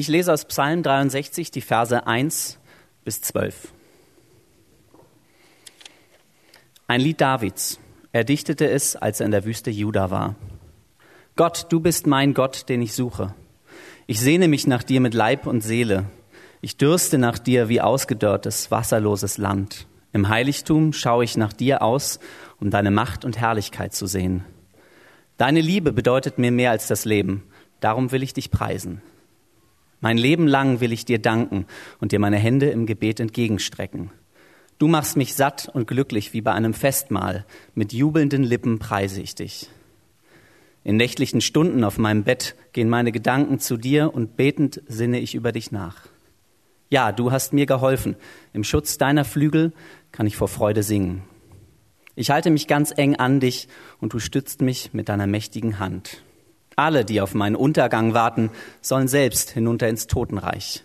Ich 0.00 0.08
lese 0.08 0.32
aus 0.32 0.46
Psalm 0.46 0.82
63 0.82 1.50
die 1.50 1.60
Verse 1.60 2.06
1 2.06 2.58
bis 3.04 3.20
12. 3.20 3.68
Ein 6.86 7.02
Lied 7.02 7.20
Davids. 7.20 7.78
Er 8.10 8.24
dichtete 8.24 8.66
es, 8.70 8.96
als 8.96 9.20
er 9.20 9.26
in 9.26 9.32
der 9.32 9.44
Wüste 9.44 9.70
Juda 9.70 10.10
war. 10.10 10.36
Gott, 11.36 11.66
du 11.68 11.80
bist 11.80 12.06
mein 12.06 12.32
Gott, 12.32 12.70
den 12.70 12.80
ich 12.80 12.94
suche. 12.94 13.34
Ich 14.06 14.20
sehne 14.20 14.48
mich 14.48 14.66
nach 14.66 14.82
dir 14.82 15.02
mit 15.02 15.12
Leib 15.12 15.46
und 15.46 15.60
Seele. 15.60 16.06
Ich 16.62 16.78
dürste 16.78 17.18
nach 17.18 17.38
dir 17.38 17.68
wie 17.68 17.82
ausgedörrtes, 17.82 18.70
wasserloses 18.70 19.36
Land. 19.36 19.86
Im 20.14 20.30
Heiligtum 20.30 20.94
schaue 20.94 21.24
ich 21.24 21.36
nach 21.36 21.52
dir 21.52 21.82
aus, 21.82 22.20
um 22.58 22.70
deine 22.70 22.90
Macht 22.90 23.26
und 23.26 23.38
Herrlichkeit 23.38 23.92
zu 23.92 24.06
sehen. 24.06 24.46
Deine 25.36 25.60
Liebe 25.60 25.92
bedeutet 25.92 26.38
mir 26.38 26.52
mehr 26.52 26.70
als 26.70 26.86
das 26.86 27.04
Leben. 27.04 27.42
Darum 27.80 28.12
will 28.12 28.22
ich 28.22 28.32
dich 28.32 28.50
preisen. 28.50 29.02
Mein 30.00 30.16
Leben 30.16 30.46
lang 30.46 30.80
will 30.80 30.92
ich 30.92 31.04
dir 31.04 31.18
danken 31.18 31.66
und 32.00 32.12
dir 32.12 32.18
meine 32.18 32.38
Hände 32.38 32.70
im 32.70 32.86
Gebet 32.86 33.20
entgegenstrecken. 33.20 34.10
Du 34.78 34.88
machst 34.88 35.16
mich 35.16 35.34
satt 35.34 35.68
und 35.72 35.86
glücklich 35.86 36.32
wie 36.32 36.40
bei 36.40 36.52
einem 36.52 36.72
Festmahl. 36.72 37.44
Mit 37.74 37.92
jubelnden 37.92 38.42
Lippen 38.42 38.78
preise 38.78 39.20
ich 39.20 39.34
dich. 39.34 39.68
In 40.84 40.96
nächtlichen 40.96 41.42
Stunden 41.42 41.84
auf 41.84 41.98
meinem 41.98 42.24
Bett 42.24 42.56
gehen 42.72 42.88
meine 42.88 43.12
Gedanken 43.12 43.58
zu 43.58 43.76
dir 43.76 44.14
und 44.14 44.36
betend 44.36 44.80
sinne 44.88 45.20
ich 45.20 45.34
über 45.34 45.52
dich 45.52 45.70
nach. 45.70 46.06
Ja, 46.88 47.12
du 47.12 47.30
hast 47.30 47.52
mir 47.52 47.66
geholfen. 47.66 48.16
Im 48.54 48.64
Schutz 48.64 48.96
deiner 48.96 49.26
Flügel 49.26 49.72
kann 50.12 50.26
ich 50.26 50.36
vor 50.36 50.48
Freude 50.48 50.82
singen. 50.82 51.22
Ich 52.16 52.30
halte 52.30 52.50
mich 52.50 52.66
ganz 52.66 52.92
eng 52.96 53.16
an 53.16 53.38
dich 53.38 53.68
und 54.00 54.14
du 54.14 54.18
stützt 54.18 54.62
mich 54.62 54.94
mit 54.94 55.10
deiner 55.10 55.26
mächtigen 55.26 55.78
Hand. 55.78 56.22
Alle, 56.80 57.04
die 57.04 57.20
auf 57.20 57.34
meinen 57.34 57.56
Untergang 57.56 58.14
warten, 58.14 58.50
sollen 58.80 59.06
selbst 59.06 59.50
hinunter 59.50 59.86
ins 59.86 60.06
Totenreich. 60.06 60.82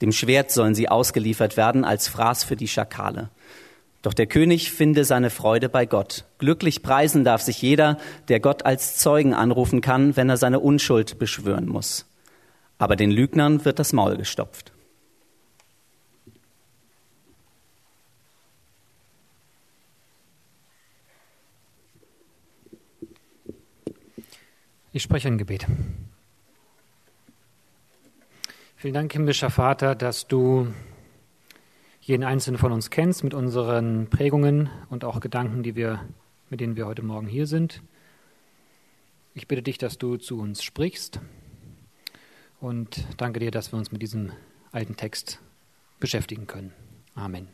Dem 0.00 0.12
Schwert 0.12 0.52
sollen 0.52 0.76
sie 0.76 0.88
ausgeliefert 0.88 1.56
werden 1.56 1.84
als 1.84 2.06
Fraß 2.06 2.44
für 2.44 2.54
die 2.54 2.68
Schakale. 2.68 3.30
Doch 4.02 4.14
der 4.14 4.26
König 4.26 4.70
finde 4.70 5.04
seine 5.04 5.30
Freude 5.30 5.68
bei 5.68 5.86
Gott. 5.86 6.24
Glücklich 6.38 6.82
preisen 6.82 7.24
darf 7.24 7.42
sich 7.42 7.62
jeder, 7.62 7.98
der 8.28 8.38
Gott 8.38 8.64
als 8.64 8.96
Zeugen 8.96 9.34
anrufen 9.34 9.80
kann, 9.80 10.16
wenn 10.16 10.28
er 10.28 10.36
seine 10.36 10.60
Unschuld 10.60 11.18
beschwören 11.18 11.66
muss. 11.66 12.06
Aber 12.78 12.94
den 12.94 13.10
Lügnern 13.10 13.64
wird 13.64 13.80
das 13.80 13.92
Maul 13.92 14.16
gestopft. 14.16 14.73
Ich 24.96 25.02
spreche 25.02 25.26
ein 25.26 25.38
Gebet. 25.38 25.66
Vielen 28.76 28.94
Dank, 28.94 29.12
himmlischer 29.12 29.50
Vater, 29.50 29.96
dass 29.96 30.28
du 30.28 30.68
jeden 32.00 32.22
einzelnen 32.22 32.58
von 32.58 32.70
uns 32.70 32.90
kennst 32.90 33.24
mit 33.24 33.34
unseren 33.34 34.08
Prägungen 34.08 34.70
und 34.90 35.02
auch 35.02 35.18
Gedanken, 35.18 35.64
die 35.64 35.74
wir, 35.74 36.08
mit 36.48 36.60
denen 36.60 36.76
wir 36.76 36.86
heute 36.86 37.02
Morgen 37.02 37.26
hier 37.26 37.48
sind. 37.48 37.82
Ich 39.34 39.48
bitte 39.48 39.62
dich, 39.62 39.78
dass 39.78 39.98
du 39.98 40.16
zu 40.16 40.38
uns 40.38 40.62
sprichst 40.62 41.18
und 42.60 43.04
danke 43.16 43.40
dir, 43.40 43.50
dass 43.50 43.72
wir 43.72 43.80
uns 43.80 43.90
mit 43.90 44.00
diesem 44.00 44.30
alten 44.70 44.94
Text 44.94 45.40
beschäftigen 45.98 46.46
können. 46.46 46.72
Amen. 47.16 47.48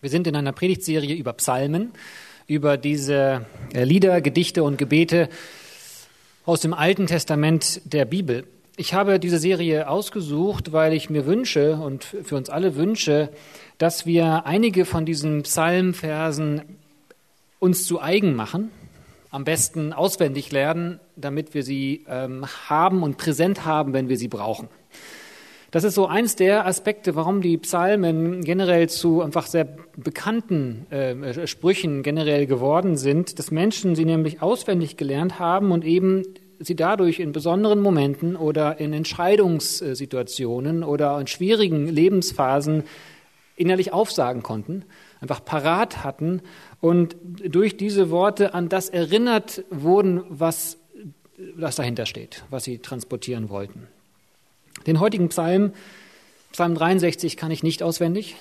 Wir 0.00 0.08
sind 0.08 0.26
in 0.26 0.34
einer 0.34 0.52
Predigtserie 0.52 1.14
über 1.14 1.34
Psalmen, 1.34 1.92
über 2.46 2.78
diese 2.78 3.44
Lieder, 3.74 4.22
Gedichte 4.22 4.64
und 4.64 4.78
Gebete 4.78 5.28
aus 6.44 6.60
dem 6.60 6.74
Alten 6.74 7.06
Testament 7.06 7.80
der 7.84 8.04
Bibel. 8.04 8.44
Ich 8.76 8.94
habe 8.94 9.20
diese 9.20 9.38
Serie 9.38 9.88
ausgesucht, 9.88 10.72
weil 10.72 10.92
ich 10.92 11.10
mir 11.10 11.26
wünsche 11.26 11.76
und 11.76 12.04
für 12.04 12.36
uns 12.36 12.50
alle 12.50 12.74
wünsche, 12.74 13.28
dass 13.78 14.06
wir 14.06 14.46
einige 14.46 14.84
von 14.84 15.04
diesen 15.04 15.42
Psalmversen 15.42 16.62
uns 17.58 17.84
zu 17.84 18.00
eigen 18.00 18.34
machen, 18.34 18.70
am 19.30 19.44
besten 19.44 19.92
auswendig 19.92 20.50
lernen, 20.52 21.00
damit 21.16 21.54
wir 21.54 21.62
sie 21.62 22.04
ähm, 22.08 22.44
haben 22.68 23.02
und 23.02 23.18
präsent 23.18 23.64
haben, 23.64 23.92
wenn 23.92 24.08
wir 24.08 24.16
sie 24.16 24.28
brauchen. 24.28 24.68
Das 25.72 25.84
ist 25.84 25.94
so 25.94 26.06
eins 26.06 26.36
der 26.36 26.66
Aspekte, 26.66 27.14
warum 27.14 27.40
die 27.40 27.56
Psalmen 27.56 28.44
generell 28.44 28.90
zu 28.90 29.22
einfach 29.22 29.46
sehr 29.46 29.66
bekannten 29.96 30.86
äh, 30.90 31.46
Sprüchen 31.46 32.02
generell 32.02 32.46
geworden 32.46 32.98
sind, 32.98 33.38
dass 33.38 33.50
Menschen 33.50 33.94
sie 33.94 34.04
nämlich 34.04 34.42
auswendig 34.42 34.98
gelernt 34.98 35.38
haben 35.38 35.72
und 35.72 35.86
eben 35.86 36.24
sie 36.62 36.76
dadurch 36.76 37.20
in 37.20 37.32
besonderen 37.32 37.80
Momenten 37.80 38.36
oder 38.36 38.78
in 38.80 38.92
Entscheidungssituationen 38.92 40.84
oder 40.84 41.18
in 41.20 41.26
schwierigen 41.26 41.88
Lebensphasen 41.88 42.84
innerlich 43.56 43.92
aufsagen 43.92 44.42
konnten, 44.42 44.84
einfach 45.20 45.44
parat 45.44 46.04
hatten 46.04 46.42
und 46.80 47.16
durch 47.22 47.76
diese 47.76 48.10
Worte 48.10 48.54
an 48.54 48.68
das 48.68 48.88
erinnert 48.88 49.64
wurden, 49.70 50.24
was, 50.28 50.78
was 51.54 51.76
dahinter 51.76 52.06
steht, 52.06 52.44
was 52.50 52.64
sie 52.64 52.78
transportieren 52.78 53.48
wollten. 53.48 53.88
Den 54.86 55.00
heutigen 55.00 55.28
Psalm, 55.28 55.72
Psalm 56.52 56.74
63, 56.74 57.36
kann 57.36 57.50
ich 57.50 57.62
nicht 57.62 57.82
auswendig, 57.82 58.36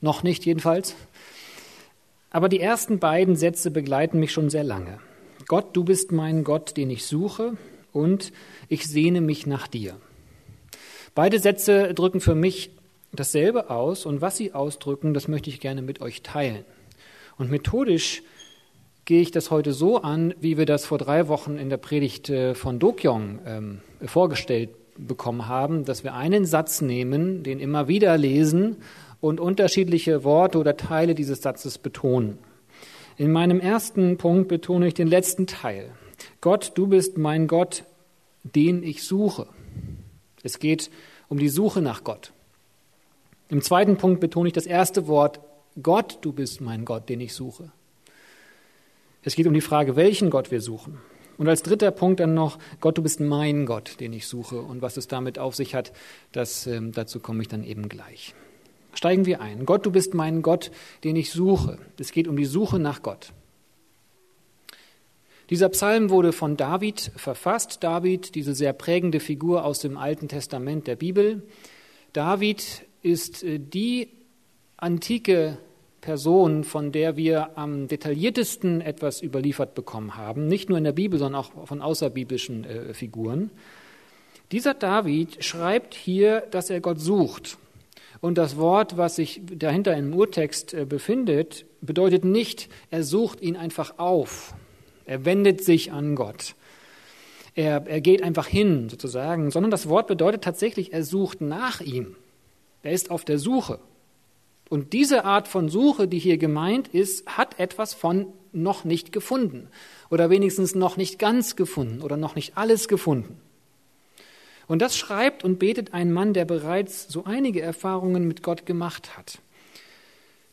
noch 0.00 0.22
nicht 0.22 0.44
jedenfalls. 0.44 0.94
Aber 2.30 2.48
die 2.48 2.60
ersten 2.60 2.98
beiden 2.98 3.36
Sätze 3.36 3.70
begleiten 3.70 4.18
mich 4.18 4.32
schon 4.32 4.50
sehr 4.50 4.64
lange. 4.64 4.98
Gott, 5.46 5.76
du 5.76 5.84
bist 5.84 6.12
mein 6.12 6.44
Gott, 6.44 6.76
den 6.76 6.90
ich 6.90 7.04
suche, 7.04 7.56
und 7.92 8.32
ich 8.68 8.86
sehne 8.86 9.20
mich 9.20 9.46
nach 9.46 9.68
dir. 9.68 9.96
Beide 11.14 11.38
Sätze 11.38 11.94
drücken 11.94 12.20
für 12.20 12.34
mich 12.34 12.70
dasselbe 13.12 13.70
aus, 13.70 14.06
und 14.06 14.20
was 14.20 14.36
sie 14.36 14.52
ausdrücken, 14.52 15.14
das 15.14 15.28
möchte 15.28 15.50
ich 15.50 15.60
gerne 15.60 15.82
mit 15.82 16.00
euch 16.00 16.22
teilen. 16.22 16.64
Und 17.36 17.50
methodisch 17.50 18.22
gehe 19.04 19.20
ich 19.20 19.30
das 19.30 19.50
heute 19.50 19.72
so 19.72 20.00
an, 20.00 20.34
wie 20.40 20.56
wir 20.56 20.66
das 20.66 20.86
vor 20.86 20.98
drei 20.98 21.28
Wochen 21.28 21.56
in 21.56 21.68
der 21.68 21.76
Predigt 21.76 22.30
äh, 22.30 22.54
von 22.54 22.78
Dokyong 22.78 23.38
ähm, 23.46 23.80
vorgestellt 24.04 24.70
bekommen 24.96 25.48
haben, 25.48 25.84
dass 25.84 26.04
wir 26.04 26.14
einen 26.14 26.46
Satz 26.46 26.80
nehmen, 26.80 27.42
den 27.42 27.60
immer 27.60 27.88
wieder 27.88 28.16
lesen 28.16 28.76
und 29.20 29.40
unterschiedliche 29.40 30.24
Worte 30.24 30.58
oder 30.58 30.76
Teile 30.76 31.14
dieses 31.14 31.42
Satzes 31.42 31.78
betonen. 31.78 32.38
In 33.16 33.30
meinem 33.30 33.60
ersten 33.60 34.16
Punkt 34.18 34.48
betone 34.48 34.88
ich 34.88 34.94
den 34.94 35.06
letzten 35.06 35.46
Teil. 35.46 35.92
Gott, 36.40 36.72
du 36.74 36.88
bist 36.88 37.16
mein 37.16 37.46
Gott, 37.46 37.84
den 38.42 38.82
ich 38.82 39.04
suche. 39.04 39.46
Es 40.42 40.58
geht 40.58 40.90
um 41.28 41.38
die 41.38 41.48
Suche 41.48 41.80
nach 41.80 42.02
Gott. 42.02 42.32
Im 43.48 43.62
zweiten 43.62 43.96
Punkt 43.96 44.20
betone 44.20 44.48
ich 44.48 44.52
das 44.52 44.66
erste 44.66 45.06
Wort, 45.06 45.40
Gott, 45.80 46.18
du 46.22 46.32
bist 46.32 46.60
mein 46.60 46.84
Gott, 46.84 47.08
den 47.08 47.20
ich 47.20 47.34
suche. 47.34 47.70
Es 49.22 49.36
geht 49.36 49.46
um 49.46 49.54
die 49.54 49.60
Frage, 49.60 49.96
welchen 49.96 50.30
Gott 50.30 50.50
wir 50.50 50.60
suchen. 50.60 50.98
Und 51.38 51.48
als 51.48 51.62
dritter 51.62 51.90
Punkt 51.90 52.20
dann 52.20 52.34
noch, 52.34 52.58
Gott, 52.80 52.98
du 52.98 53.02
bist 53.02 53.20
mein 53.20 53.64
Gott, 53.64 54.00
den 54.00 54.12
ich 54.12 54.26
suche. 54.26 54.60
Und 54.60 54.82
was 54.82 54.96
es 54.96 55.08
damit 55.08 55.38
auf 55.38 55.54
sich 55.54 55.74
hat, 55.74 55.92
das, 56.32 56.66
äh, 56.66 56.80
dazu 56.90 57.20
komme 57.20 57.42
ich 57.42 57.48
dann 57.48 57.64
eben 57.64 57.88
gleich. 57.88 58.34
Steigen 58.94 59.26
wir 59.26 59.40
ein. 59.40 59.66
Gott, 59.66 59.84
du 59.84 59.90
bist 59.90 60.14
mein 60.14 60.42
Gott, 60.42 60.70
den 61.02 61.16
ich 61.16 61.30
suche. 61.30 61.78
Es 61.98 62.12
geht 62.12 62.28
um 62.28 62.36
die 62.36 62.44
Suche 62.44 62.78
nach 62.78 63.02
Gott. 63.02 63.32
Dieser 65.50 65.68
Psalm 65.68 66.08
wurde 66.08 66.32
von 66.32 66.56
David 66.56 67.12
verfasst. 67.16 67.84
David, 67.84 68.34
diese 68.34 68.54
sehr 68.54 68.72
prägende 68.72 69.20
Figur 69.20 69.64
aus 69.64 69.78
dem 69.80 69.98
Alten 69.98 70.28
Testament 70.28 70.86
der 70.86 70.96
Bibel. 70.96 71.42
David 72.14 72.86
ist 73.02 73.42
äh, 73.42 73.58
die 73.58 74.08
antike 74.76 75.58
Person, 76.00 76.64
von 76.64 76.92
der 76.92 77.16
wir 77.16 77.56
am 77.58 77.88
detailliertesten 77.88 78.80
etwas 78.80 79.22
überliefert 79.22 79.74
bekommen 79.74 80.16
haben, 80.16 80.46
nicht 80.48 80.68
nur 80.68 80.78
in 80.78 80.84
der 80.84 80.92
Bibel, 80.92 81.18
sondern 81.18 81.40
auch 81.40 81.66
von 81.66 81.80
außerbiblischen 81.80 82.64
äh, 82.64 82.94
Figuren. 82.94 83.50
Dieser 84.52 84.74
David 84.74 85.42
schreibt 85.42 85.94
hier, 85.94 86.42
dass 86.50 86.68
er 86.70 86.80
Gott 86.80 87.00
sucht. 87.00 87.58
Und 88.24 88.38
das 88.38 88.56
Wort, 88.56 88.96
was 88.96 89.16
sich 89.16 89.42
dahinter 89.44 89.94
im 89.94 90.14
Urtext 90.14 90.72
äh, 90.72 90.86
befindet, 90.86 91.66
bedeutet 91.82 92.24
nicht, 92.24 92.70
er 92.90 93.02
sucht 93.02 93.42
ihn 93.42 93.54
einfach 93.54 93.98
auf. 93.98 94.54
Er 95.04 95.26
wendet 95.26 95.62
sich 95.62 95.92
an 95.92 96.14
Gott. 96.14 96.54
Er, 97.54 97.86
er 97.86 98.00
geht 98.00 98.22
einfach 98.22 98.46
hin, 98.46 98.88
sozusagen, 98.88 99.50
sondern 99.50 99.70
das 99.70 99.90
Wort 99.90 100.06
bedeutet 100.06 100.42
tatsächlich, 100.42 100.94
er 100.94 101.04
sucht 101.04 101.42
nach 101.42 101.82
ihm. 101.82 102.16
Er 102.82 102.92
ist 102.92 103.10
auf 103.10 103.26
der 103.26 103.38
Suche. 103.38 103.78
Und 104.70 104.94
diese 104.94 105.26
Art 105.26 105.46
von 105.46 105.68
Suche, 105.68 106.08
die 106.08 106.18
hier 106.18 106.38
gemeint 106.38 106.88
ist, 106.88 107.26
hat 107.26 107.60
etwas 107.60 107.92
von 107.92 108.28
noch 108.52 108.84
nicht 108.84 109.12
gefunden 109.12 109.68
oder 110.08 110.30
wenigstens 110.30 110.74
noch 110.74 110.96
nicht 110.96 111.18
ganz 111.18 111.56
gefunden 111.56 112.00
oder 112.00 112.16
noch 112.16 112.36
nicht 112.36 112.56
alles 112.56 112.88
gefunden. 112.88 113.38
Und 114.66 114.80
das 114.80 114.96
schreibt 114.96 115.44
und 115.44 115.58
betet 115.58 115.92
ein 115.92 116.12
Mann, 116.12 116.32
der 116.32 116.44
bereits 116.44 117.08
so 117.08 117.24
einige 117.24 117.60
Erfahrungen 117.60 118.26
mit 118.26 118.42
Gott 118.42 118.66
gemacht 118.66 119.16
hat, 119.16 119.38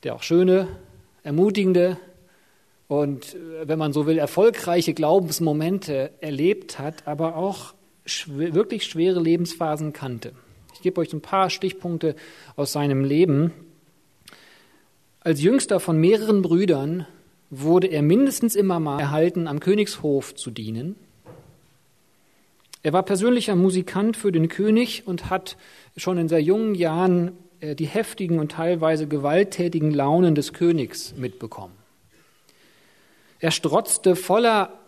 der 0.04 0.16
auch 0.16 0.24
schöne, 0.24 0.68
ermutigende 1.24 1.98
und, 2.88 3.36
äh, 3.36 3.68
wenn 3.68 3.80
man 3.80 3.94
so 3.94 4.06
will, 4.06 4.18
erfolgreiche 4.18 4.94
Glaubensmomente 4.94 6.12
erlebt 6.20 6.78
hat, 6.80 7.08
aber 7.08 7.38
auch 7.38 7.74
schw 8.06 8.54
wirklich 8.54 8.86
schwere 8.86 9.22
Lebensphasen 9.22 9.94
kannte. 9.94 10.34
Ich 10.74 10.82
gebe 10.82 11.00
euch 11.00 11.14
ein 11.14 11.22
paar 11.22 11.50
Stichpunkte 11.50 12.16
aus 12.56 12.72
seinem 12.72 13.06
Leben. 13.06 13.54
Als 15.20 15.42
jüngster 15.42 15.80
von 15.80 16.00
mehreren 16.00 16.42
Brüdern 16.42 17.06
wurde 17.52 17.88
er 17.88 18.02
mindestens 18.02 18.56
immer 18.56 18.80
mal 18.80 19.00
erhalten, 19.00 19.48
am 19.48 19.60
Königshof 19.60 20.34
zu 20.34 20.50
dienen. 20.50 20.96
Er 22.84 22.94
war 22.94 23.04
persönlicher 23.04 23.56
Musikant 23.56 24.18
für 24.18 24.32
den 24.32 24.48
König 24.48 25.06
und 25.06 25.30
hat 25.30 25.58
schon 25.98 26.18
in 26.18 26.28
sehr 26.28 26.42
jungen 26.42 26.74
Jahren 26.74 27.34
äh, 27.60 27.76
die 27.76 27.86
heftigen 27.86 28.40
und 28.40 28.52
teilweise 28.52 29.08
gewalttätigen 29.08 29.92
Launen 29.92 30.36
des 30.36 30.54
Königs 30.54 31.14
mitbekommen. 31.16 31.76
Er 33.40 33.52
strotzte 33.52 34.16
voller, 34.16 34.80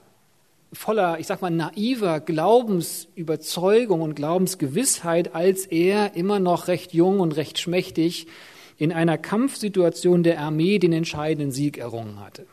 voller, 0.71 1.19
ich 1.19 1.27
sag 1.27 1.41
mal, 1.41 1.51
naiver 1.51 2.19
Glaubensüberzeugung 2.19 4.01
und 4.01 4.15
Glaubensgewissheit, 4.15 5.35
als 5.35 5.65
er 5.65 6.15
immer 6.15 6.39
noch 6.39 6.67
recht 6.67 6.93
jung 6.93 7.19
und 7.19 7.35
recht 7.35 7.59
schmächtig 7.59 8.27
in 8.77 8.91
einer 8.91 9.17
Kampfsituation 9.17 10.23
der 10.23 10.39
Armee 10.39 10.79
den 10.79 10.93
entscheidenden 10.93 11.51
Sieg 11.51 11.77
errungen 11.77 12.19
hatte. 12.19 12.45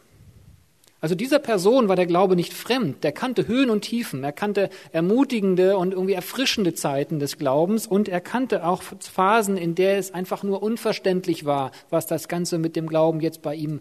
Also 1.01 1.15
dieser 1.15 1.39
Person 1.39 1.89
war 1.89 1.97
der 1.97 2.07
Glaube 2.07 2.37
nicht 2.37 2.53
fremd, 2.53 3.05
der 3.05 3.13
kannte 3.13 3.49
Höhen 3.49 3.71
und 3.71 3.81
Tiefen, 3.83 4.23
er 4.23 4.33
kannte 4.33 4.69
ermutigende 4.93 5.79
und 5.79 5.93
irgendwie 5.93 6.13
erfrischende 6.13 6.75
Zeiten 6.75 7.19
des 7.19 7.39
Glaubens 7.39 7.87
und 7.87 8.09
er 8.09 8.21
kannte 8.21 8.67
auch 8.67 8.83
Phasen, 8.83 9.57
in 9.57 9.75
der 9.75 9.97
es 9.97 10.13
einfach 10.13 10.43
nur 10.43 10.63
unverständlich 10.63 11.47
war, 11.47 11.71
was 11.89 12.07
das 12.07 12.29
Ganze 12.29 12.59
mit 12.59 12.77
dem 12.77 12.87
Glauben 12.87 13.21
jetzt 13.21 13.41
bei 13.41 13.55
ihm, 13.55 13.81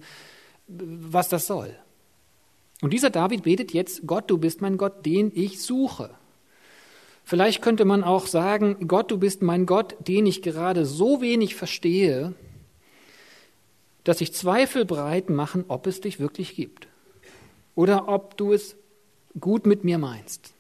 was 0.67 1.27
das 1.27 1.45
soll. 1.45 1.75
Und 2.81 2.93
dieser 2.93 3.09
David 3.09 3.43
betet 3.43 3.73
jetzt, 3.73 4.07
Gott, 4.07 4.31
du 4.31 4.37
bist 4.37 4.61
mein 4.61 4.77
Gott, 4.77 5.05
den 5.05 5.33
ich 5.35 5.61
suche. 5.61 6.11
Vielleicht 7.25 7.61
könnte 7.61 7.83
man 7.83 8.05
auch 8.05 8.27
sagen, 8.27 8.87
Gott, 8.87 9.11
du 9.11 9.17
bist 9.17 9.41
mein 9.41 9.65
Gott, 9.65 9.97
den 10.07 10.25
ich 10.25 10.41
gerade 10.41 10.85
so 10.85 11.19
wenig 11.19 11.55
verstehe, 11.55 12.33
dass 14.05 14.21
ich 14.21 14.33
Zweifel 14.33 14.85
breit 14.85 15.29
machen, 15.29 15.65
ob 15.67 15.85
es 15.85 15.99
dich 15.99 16.21
wirklich 16.21 16.55
gibt 16.55 16.88
oder 17.79 18.09
ob 18.09 18.35
du 18.35 18.51
es 18.51 18.75
gut 19.39 19.65
mit 19.65 19.85
mir 19.85 19.97
meinst. 19.99 20.51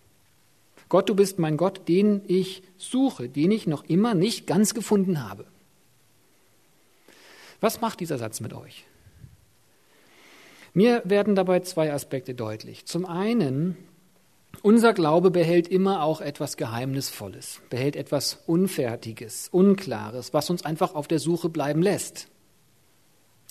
Gott, 0.87 1.09
du 1.09 1.15
bist 1.15 1.37
mein 1.37 1.57
Gott, 1.57 1.89
den 1.89 2.21
ich 2.27 2.63
suche, 2.77 3.27
den 3.27 3.51
ich 3.51 3.67
noch 3.67 3.83
immer 3.83 4.13
nicht 4.13 4.47
ganz 4.47 4.73
gefunden 4.73 5.21
habe. 5.29 5.43
Was 7.59 7.81
macht 7.81 7.99
dieser 7.99 8.17
Satz 8.17 8.39
mit 8.39 8.53
euch? 8.53 8.85
Mir 10.73 11.01
werden 11.03 11.35
dabei 11.35 11.59
zwei 11.59 11.91
Aspekte 11.91 12.35
deutlich. 12.35 12.85
Zum 12.85 13.05
einen, 13.05 13.75
unser 14.61 14.93
Glaube 14.93 15.29
behält 15.29 15.67
immer 15.67 16.03
auch 16.03 16.21
etwas 16.21 16.55
Geheimnisvolles, 16.55 17.59
behält 17.69 17.97
etwas 17.97 18.43
Unfertiges, 18.47 19.49
Unklares, 19.49 20.33
was 20.33 20.49
uns 20.49 20.63
einfach 20.63 20.95
auf 20.95 21.09
der 21.09 21.19
Suche 21.19 21.49
bleiben 21.49 21.81
lässt. 21.81 22.29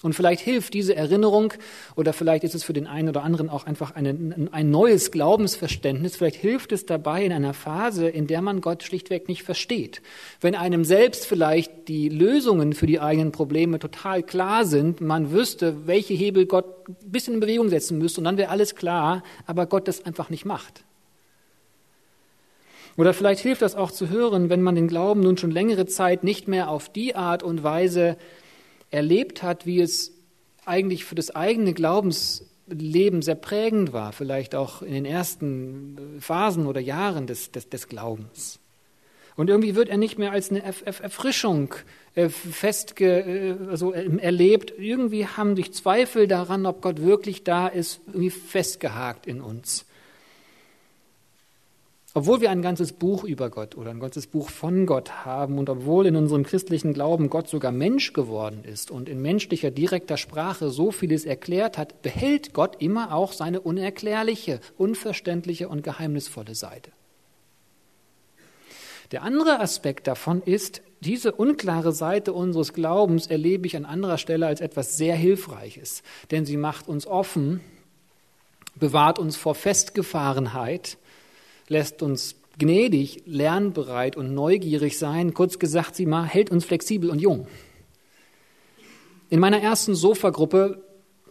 Und 0.04 0.14
vielleicht 0.14 0.42
hilft 0.42 0.74
diese 0.74 0.94
Erinnerung 0.94 1.52
oder 1.96 2.12
vielleicht 2.12 2.44
ist 2.44 2.54
es 2.54 2.62
für 2.62 2.72
den 2.72 2.86
einen 2.86 3.08
oder 3.08 3.24
anderen 3.24 3.50
auch 3.50 3.66
einfach 3.66 3.96
eine, 3.96 4.48
ein 4.52 4.70
neues 4.70 5.10
Glaubensverständnis. 5.10 6.14
Vielleicht 6.14 6.36
hilft 6.36 6.70
es 6.70 6.86
dabei 6.86 7.24
in 7.24 7.32
einer 7.32 7.52
Phase, 7.52 8.08
in 8.08 8.28
der 8.28 8.40
man 8.40 8.60
Gott 8.60 8.84
schlichtweg 8.84 9.26
nicht 9.26 9.42
versteht. 9.42 10.00
Wenn 10.40 10.54
einem 10.54 10.84
selbst 10.84 11.26
vielleicht 11.26 11.88
die 11.88 12.08
Lösungen 12.08 12.74
für 12.74 12.86
die 12.86 13.00
eigenen 13.00 13.32
Probleme 13.32 13.80
total 13.80 14.22
klar 14.22 14.64
sind, 14.64 15.00
man 15.00 15.32
wüsste, 15.32 15.88
welche 15.88 16.14
Hebel 16.14 16.46
Gott 16.46 16.88
ein 16.88 17.10
bisschen 17.10 17.34
in 17.34 17.40
Bewegung 17.40 17.68
setzen 17.68 17.98
müsste 17.98 18.20
und 18.20 18.24
dann 18.24 18.36
wäre 18.36 18.50
alles 18.50 18.76
klar, 18.76 19.24
aber 19.46 19.66
Gott 19.66 19.88
das 19.88 20.06
einfach 20.06 20.30
nicht 20.30 20.44
macht. 20.44 20.84
Oder 22.96 23.14
vielleicht 23.14 23.40
hilft 23.40 23.62
das 23.62 23.74
auch 23.74 23.90
zu 23.90 24.10
hören, 24.10 24.48
wenn 24.48 24.62
man 24.62 24.76
den 24.76 24.86
Glauben 24.86 25.20
nun 25.20 25.36
schon 25.36 25.50
längere 25.50 25.86
Zeit 25.86 26.22
nicht 26.22 26.46
mehr 26.46 26.70
auf 26.70 26.88
die 26.88 27.16
Art 27.16 27.42
und 27.42 27.64
Weise 27.64 28.16
erlebt 28.90 29.42
hat, 29.42 29.66
wie 29.66 29.80
es 29.80 30.12
eigentlich 30.64 31.04
für 31.04 31.14
das 31.14 31.34
eigene 31.34 31.72
Glaubensleben 31.72 33.22
sehr 33.22 33.34
prägend 33.34 33.92
war, 33.92 34.12
vielleicht 34.12 34.54
auch 34.54 34.82
in 34.82 34.92
den 34.92 35.04
ersten 35.04 36.18
Phasen 36.20 36.66
oder 36.66 36.80
Jahren 36.80 37.26
des, 37.26 37.50
des, 37.50 37.68
des 37.68 37.88
Glaubens. 37.88 38.60
Und 39.38 39.48
irgendwie 39.50 39.76
wird 39.76 39.88
er 39.88 39.98
nicht 39.98 40.18
mehr 40.18 40.32
als 40.32 40.50
eine 40.50 40.64
Erfrischung 40.64 41.72
äh, 42.16 42.28
festge, 42.28 43.20
äh, 43.20 43.70
also 43.70 43.92
erlebt. 43.92 44.74
Irgendwie 44.76 45.26
haben 45.28 45.54
sich 45.54 45.72
Zweifel 45.72 46.26
daran, 46.26 46.66
ob 46.66 46.82
Gott 46.82 47.00
wirklich 47.02 47.44
da 47.44 47.68
ist, 47.68 48.00
irgendwie 48.08 48.30
festgehakt 48.30 49.28
in 49.28 49.40
uns. 49.40 49.86
Obwohl 52.14 52.40
wir 52.40 52.50
ein 52.50 52.62
ganzes 52.62 52.92
Buch 52.92 53.22
über 53.22 53.50
Gott 53.50 53.76
oder 53.76 53.90
ein 53.90 54.00
ganzes 54.00 54.26
Buch 54.26 54.48
von 54.48 54.86
Gott 54.86 55.26
haben 55.26 55.58
und 55.58 55.68
obwohl 55.68 56.06
in 56.06 56.16
unserem 56.16 56.42
christlichen 56.42 56.94
Glauben 56.94 57.28
Gott 57.28 57.48
sogar 57.48 57.70
Mensch 57.70 58.14
geworden 58.14 58.64
ist 58.64 58.90
und 58.90 59.08
in 59.08 59.20
menschlicher 59.20 59.70
direkter 59.70 60.16
Sprache 60.16 60.70
so 60.70 60.90
vieles 60.90 61.26
erklärt 61.26 61.76
hat, 61.76 62.00
behält 62.00 62.54
Gott 62.54 62.80
immer 62.80 63.12
auch 63.12 63.32
seine 63.32 63.60
unerklärliche, 63.60 64.60
unverständliche 64.78 65.68
und 65.68 65.82
geheimnisvolle 65.82 66.54
Seite. 66.54 66.92
Der 69.12 69.22
andere 69.22 69.60
Aspekt 69.60 70.06
davon 70.06 70.42
ist, 70.42 70.82
diese 71.00 71.32
unklare 71.32 71.92
Seite 71.92 72.32
unseres 72.32 72.72
Glaubens 72.72 73.26
erlebe 73.26 73.66
ich 73.66 73.76
an 73.76 73.84
anderer 73.84 74.18
Stelle 74.18 74.46
als 74.46 74.60
etwas 74.60 74.96
sehr 74.96 75.14
Hilfreiches, 75.14 76.02
denn 76.30 76.44
sie 76.44 76.56
macht 76.56 76.88
uns 76.88 77.06
offen, 77.06 77.60
bewahrt 78.74 79.18
uns 79.18 79.36
vor 79.36 79.54
Festgefahrenheit, 79.54 80.98
lässt 81.68 82.02
uns 82.02 82.36
gnädig, 82.58 83.22
lernbereit 83.24 84.16
und 84.16 84.34
neugierig 84.34 84.98
sein. 84.98 85.32
Kurz 85.32 85.58
gesagt, 85.58 85.94
sie 85.94 86.12
hält 86.12 86.50
uns 86.50 86.64
flexibel 86.64 87.10
und 87.10 87.20
jung. 87.20 87.46
In 89.30 89.40
meiner 89.40 89.60
ersten 89.60 89.94
Sofagruppe, 89.94 90.82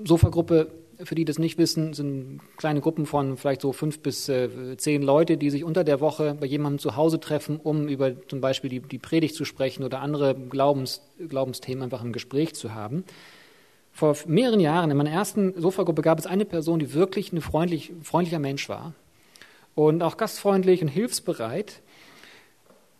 Sofagruppe, 0.03 0.71
für 1.03 1.15
die 1.15 1.25
das 1.25 1.37
nicht 1.37 1.57
wissen, 1.57 1.93
sind 1.93 2.39
kleine 2.55 2.81
Gruppen 2.81 3.05
von 3.05 3.37
vielleicht 3.37 3.61
so 3.61 3.71
fünf 3.73 3.99
bis 3.99 4.29
äh, 4.29 4.77
zehn 4.77 5.01
Leute, 5.01 5.37
die 5.37 5.49
sich 5.49 5.63
unter 5.63 5.83
der 5.83 5.99
Woche 5.99 6.35
bei 6.39 6.45
jemandem 6.45 6.79
zu 6.79 6.95
Hause 6.95 7.19
treffen, 7.19 7.59
um 7.61 7.87
über 7.87 8.13
zum 8.27 8.41
Beispiel 8.41 8.69
die, 8.69 8.79
die 8.79 8.97
Predigt 8.97 9.35
zu 9.35 9.45
sprechen 9.45 9.83
oder 9.83 9.99
andere 10.01 10.35
Glaubens, 10.35 11.01
Glaubensthemen 11.27 11.83
einfach 11.83 12.03
im 12.03 12.13
Gespräch 12.13 12.55
zu 12.55 12.73
haben. 12.73 13.03
Vor 13.91 14.15
mehreren 14.27 14.59
Jahren 14.59 14.91
in 14.91 14.97
meiner 14.97 15.11
ersten 15.11 15.59
Sofagruppe 15.59 16.03
gab 16.03 16.19
es 16.19 16.27
eine 16.27 16.45
Person, 16.45 16.79
die 16.79 16.93
wirklich 16.93 17.33
ein 17.33 17.41
freundlich, 17.41 17.91
freundlicher 18.03 18.39
Mensch 18.39 18.69
war 18.69 18.93
und 19.77 20.01
auch 20.01 20.17
gastfreundlich 20.17 20.81
und 20.81 20.87
hilfsbereit. 20.87 21.83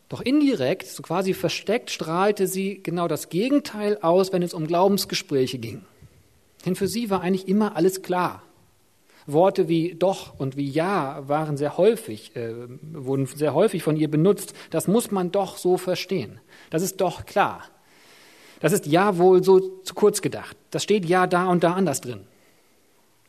Doch 0.10 0.22
indirekt, 0.22 0.86
so 0.86 1.02
quasi 1.02 1.34
versteckt, 1.34 1.90
strahlte 1.90 2.46
sie 2.46 2.84
genau 2.84 3.08
das 3.08 3.30
Gegenteil 3.30 3.98
aus, 4.02 4.32
wenn 4.32 4.44
es 4.44 4.54
um 4.54 4.68
Glaubensgespräche 4.68 5.58
ging. 5.58 5.86
Denn 6.66 6.76
für 6.76 6.88
sie 6.88 7.10
war 7.10 7.22
eigentlich 7.22 7.48
immer 7.48 7.76
alles 7.76 8.04
klar. 8.04 8.44
Worte 9.26 9.68
wie 9.68 9.96
doch 9.96 10.40
und 10.40 10.56
wie 10.56 10.70
ja 10.70 11.28
waren 11.28 11.58
sehr 11.58 11.78
häufig, 11.78 12.36
äh, 12.36 12.54
wurden 12.94 13.26
sehr 13.26 13.56
häufig 13.56 13.82
von 13.82 13.98
ihr 13.98 14.10
benutzt. 14.10 14.54
Das 14.70 14.88
muss 14.88 15.10
man 15.10 15.32
doch 15.32 15.58
so 15.58 15.78
verstehen. 15.78 16.40
Das 16.70 16.84
ist 16.84 17.02
doch 17.02 17.26
klar. 17.26 17.64
Das 18.60 18.72
ist 18.72 18.86
ja 18.86 19.18
wohl 19.18 19.44
so 19.44 19.60
zu 19.60 19.96
kurz 19.96 20.22
gedacht. 20.22 20.56
Das 20.70 20.84
steht 20.84 21.06
ja 21.06 21.26
da 21.26 21.48
und 21.48 21.64
da 21.64 21.74
anders 21.74 22.02
drin. 22.02 22.28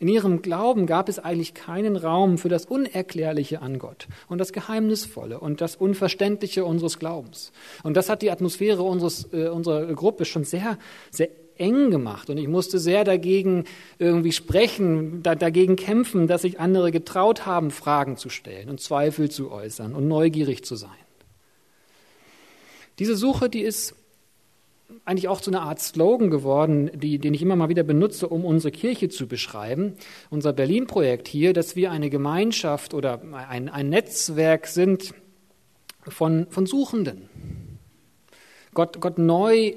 In 0.00 0.06
ihrem 0.06 0.42
Glauben 0.42 0.86
gab 0.86 1.08
es 1.08 1.18
eigentlich 1.18 1.54
keinen 1.54 1.96
Raum 1.96 2.38
für 2.38 2.48
das 2.48 2.66
Unerklärliche 2.66 3.62
an 3.62 3.80
Gott 3.80 4.06
und 4.28 4.38
das 4.38 4.52
Geheimnisvolle 4.52 5.40
und 5.40 5.60
das 5.60 5.74
Unverständliche 5.74 6.64
unseres 6.64 7.00
Glaubens. 7.00 7.50
Und 7.82 7.96
das 7.96 8.08
hat 8.08 8.22
die 8.22 8.30
Atmosphäre 8.30 8.82
unseres, 8.82 9.28
äh, 9.32 9.48
unserer 9.48 9.92
Gruppe 9.94 10.24
schon 10.24 10.44
sehr, 10.44 10.78
sehr 11.10 11.30
eng 11.56 11.90
gemacht. 11.90 12.30
Und 12.30 12.38
ich 12.38 12.46
musste 12.46 12.78
sehr 12.78 13.02
dagegen 13.02 13.64
irgendwie 13.98 14.30
sprechen, 14.30 15.24
da, 15.24 15.34
dagegen 15.34 15.74
kämpfen, 15.74 16.28
dass 16.28 16.42
sich 16.42 16.60
andere 16.60 16.92
getraut 16.92 17.44
haben, 17.44 17.72
Fragen 17.72 18.16
zu 18.16 18.28
stellen 18.28 18.70
und 18.70 18.80
Zweifel 18.80 19.30
zu 19.30 19.50
äußern 19.50 19.96
und 19.96 20.06
neugierig 20.06 20.64
zu 20.64 20.76
sein. 20.76 20.90
Diese 23.00 23.16
Suche, 23.16 23.48
die 23.48 23.62
ist 23.62 23.94
eigentlich 25.04 25.28
auch 25.28 25.40
zu 25.40 25.50
einer 25.50 25.62
Art 25.62 25.80
Slogan 25.80 26.30
geworden, 26.30 26.90
die, 26.94 27.18
den 27.18 27.34
ich 27.34 27.42
immer 27.42 27.56
mal 27.56 27.68
wieder 27.68 27.82
benutze, 27.82 28.28
um 28.28 28.44
unsere 28.44 28.72
Kirche 28.72 29.08
zu 29.08 29.26
beschreiben. 29.26 29.94
Unser 30.30 30.52
Berlin-Projekt 30.52 31.28
hier, 31.28 31.52
dass 31.52 31.76
wir 31.76 31.90
eine 31.90 32.10
Gemeinschaft 32.10 32.94
oder 32.94 33.20
ein, 33.32 33.68
ein 33.68 33.88
Netzwerk 33.90 34.66
sind 34.66 35.14
von, 36.06 36.46
von 36.50 36.66
Suchenden. 36.66 37.28
Gott, 38.74 39.00
Gott 39.00 39.18
neu 39.18 39.74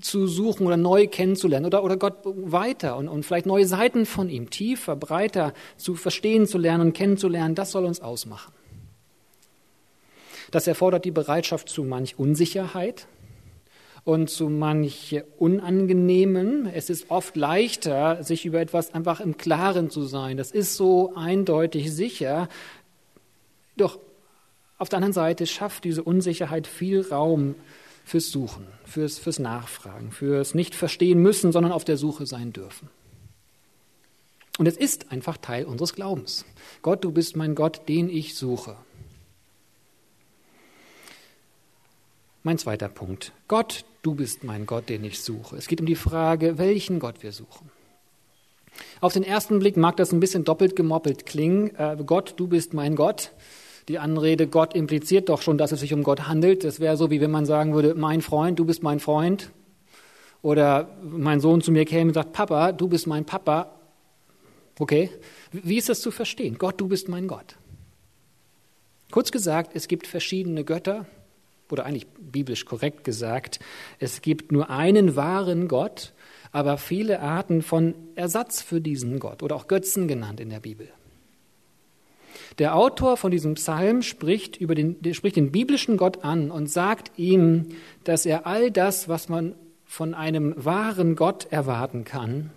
zu 0.00 0.26
suchen 0.26 0.66
oder 0.66 0.76
neu 0.76 1.06
kennenzulernen 1.06 1.66
oder, 1.66 1.84
oder 1.84 1.96
Gott 1.96 2.20
weiter 2.24 2.96
und, 2.96 3.08
und 3.08 3.24
vielleicht 3.24 3.46
neue 3.46 3.66
Seiten 3.66 4.06
von 4.06 4.30
ihm 4.30 4.48
tiefer, 4.50 4.96
breiter 4.96 5.52
zu 5.76 5.94
verstehen 5.94 6.46
zu 6.46 6.56
lernen 6.56 6.88
und 6.88 6.92
kennenzulernen, 6.94 7.54
das 7.54 7.70
soll 7.72 7.84
uns 7.84 8.00
ausmachen. 8.00 8.52
Das 10.50 10.66
erfordert 10.66 11.04
die 11.04 11.10
Bereitschaft 11.10 11.68
zu 11.68 11.84
manch 11.84 12.18
Unsicherheit, 12.18 13.06
und 14.08 14.30
zu 14.30 14.48
manch 14.48 15.20
Unangenehmen. 15.36 16.64
Es 16.64 16.88
ist 16.88 17.10
oft 17.10 17.36
leichter, 17.36 18.24
sich 18.24 18.46
über 18.46 18.58
etwas 18.58 18.94
einfach 18.94 19.20
im 19.20 19.36
Klaren 19.36 19.90
zu 19.90 20.04
sein. 20.04 20.38
Das 20.38 20.50
ist 20.50 20.76
so 20.76 21.14
eindeutig 21.14 21.92
sicher. 21.92 22.48
Doch 23.76 23.98
Auf 24.78 24.88
der 24.88 24.96
anderen 24.96 25.12
Seite 25.12 25.46
schafft 25.46 25.84
diese 25.84 26.02
Unsicherheit 26.02 26.66
viel 26.66 27.02
Raum 27.02 27.54
fürs 28.02 28.30
Suchen, 28.30 28.66
fürs, 28.86 29.18
fürs 29.18 29.40
Nachfragen, 29.40 30.10
fürs 30.10 30.54
nicht 30.54 30.74
verstehen 30.74 31.20
müssen, 31.20 31.52
sondern 31.52 31.72
auf 31.72 31.84
der 31.84 31.98
Suche 31.98 32.24
sein 32.24 32.54
dürfen. 32.54 32.88
Und 34.56 34.66
es 34.66 34.78
ist 34.78 35.12
einfach 35.12 35.36
Teil 35.36 35.66
unseres 35.66 35.92
Glaubens. 35.92 36.46
Gott, 36.80 37.04
du 37.04 37.12
bist 37.12 37.36
mein 37.36 37.54
Gott, 37.54 37.86
den 37.90 38.08
ich 38.08 38.36
suche. 38.36 38.76
Mein 42.42 42.58
zweiter 42.58 42.88
Punkt. 42.88 43.32
Gott, 43.48 43.84
du 44.02 44.14
bist 44.14 44.44
mein 44.44 44.66
Gott, 44.66 44.88
den 44.88 45.04
ich 45.04 45.20
suche. 45.20 45.56
Es 45.56 45.66
geht 45.66 45.80
um 45.80 45.86
die 45.86 45.96
Frage, 45.96 46.58
welchen 46.58 47.00
Gott 47.00 47.22
wir 47.22 47.32
suchen. 47.32 47.70
Auf 49.00 49.12
den 49.12 49.24
ersten 49.24 49.58
Blick 49.58 49.76
mag 49.76 49.96
das 49.96 50.12
ein 50.12 50.20
bisschen 50.20 50.44
doppelt 50.44 50.76
gemoppelt 50.76 51.26
klingen. 51.26 51.74
Äh, 51.76 51.96
Gott, 52.06 52.34
du 52.36 52.46
bist 52.46 52.74
mein 52.74 52.94
Gott. 52.94 53.32
Die 53.88 53.98
Anrede 53.98 54.46
Gott 54.46 54.74
impliziert 54.74 55.28
doch 55.28 55.42
schon, 55.42 55.58
dass 55.58 55.72
es 55.72 55.80
sich 55.80 55.94
um 55.94 56.02
Gott 56.02 56.28
handelt. 56.28 56.62
Das 56.62 56.78
wäre 56.78 56.96
so, 56.96 57.10
wie 57.10 57.20
wenn 57.20 57.30
man 57.30 57.46
sagen 57.46 57.74
würde, 57.74 57.94
mein 57.94 58.20
Freund, 58.20 58.58
du 58.58 58.64
bist 58.64 58.82
mein 58.82 59.00
Freund. 59.00 59.50
Oder 60.42 60.96
mein 61.02 61.40
Sohn 61.40 61.62
zu 61.62 61.72
mir 61.72 61.84
käme 61.84 62.10
und 62.10 62.14
sagt, 62.14 62.32
Papa, 62.32 62.72
du 62.72 62.86
bist 62.88 63.06
mein 63.06 63.24
Papa. 63.24 63.74
Okay, 64.78 65.10
wie 65.50 65.76
ist 65.76 65.88
das 65.88 66.00
zu 66.00 66.12
verstehen? 66.12 66.56
Gott, 66.58 66.80
du 66.80 66.86
bist 66.86 67.08
mein 67.08 67.26
Gott. 67.26 67.56
Kurz 69.10 69.32
gesagt, 69.32 69.72
es 69.74 69.88
gibt 69.88 70.06
verschiedene 70.06 70.64
Götter, 70.64 71.06
oder 71.72 71.86
eigentlich 71.86 72.06
biblisch 72.06 72.64
korrekt 72.64 73.04
gesagt, 73.04 73.60
es 73.98 74.22
gibt 74.22 74.52
nur 74.52 74.70
einen 74.70 75.16
wahren 75.16 75.68
Gott, 75.68 76.12
aber 76.52 76.78
viele 76.78 77.20
Arten 77.20 77.62
von 77.62 77.94
Ersatz 78.14 78.62
für 78.62 78.80
diesen 78.80 79.18
Gott 79.18 79.42
oder 79.42 79.56
auch 79.56 79.68
Götzen 79.68 80.08
genannt 80.08 80.40
in 80.40 80.50
der 80.50 80.60
Bibel. 80.60 80.88
Der 82.58 82.74
Autor 82.74 83.16
von 83.16 83.30
diesem 83.30 83.54
Psalm 83.54 84.02
spricht, 84.02 84.56
über 84.56 84.74
den, 84.74 84.96
spricht 85.14 85.36
den 85.36 85.52
biblischen 85.52 85.96
Gott 85.96 86.24
an 86.24 86.50
und 86.50 86.68
sagt 86.68 87.12
ihm, 87.16 87.68
dass 88.04 88.26
er 88.26 88.46
all 88.46 88.70
das, 88.70 89.08
was 89.08 89.28
man 89.28 89.54
von 89.84 90.14
einem 90.14 90.54
wahren 90.56 91.14
Gott 91.14 91.46
erwarten 91.50 92.04
kann, 92.04 92.50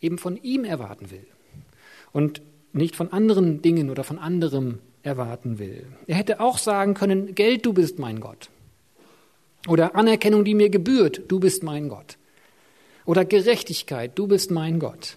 eben 0.00 0.18
von 0.18 0.36
ihm 0.36 0.64
erwarten 0.64 1.10
will 1.10 1.26
und 2.12 2.42
nicht 2.72 2.96
von 2.96 3.12
anderen 3.12 3.62
Dingen 3.62 3.90
oder 3.90 4.02
von 4.02 4.18
anderem 4.18 4.78
erwarten 5.02 5.58
will. 5.58 5.86
Er 6.06 6.16
hätte 6.16 6.40
auch 6.40 6.58
sagen 6.58 6.94
können, 6.94 7.34
Geld, 7.34 7.66
du 7.66 7.72
bist 7.72 7.98
mein 7.98 8.20
Gott. 8.20 8.50
Oder 9.68 9.94
Anerkennung, 9.94 10.44
die 10.44 10.54
mir 10.54 10.70
gebührt, 10.70 11.22
du 11.28 11.40
bist 11.40 11.62
mein 11.62 11.88
Gott. 11.88 12.18
Oder 13.04 13.24
Gerechtigkeit, 13.24 14.12
du 14.14 14.26
bist 14.26 14.50
mein 14.50 14.78
Gott. 14.78 15.16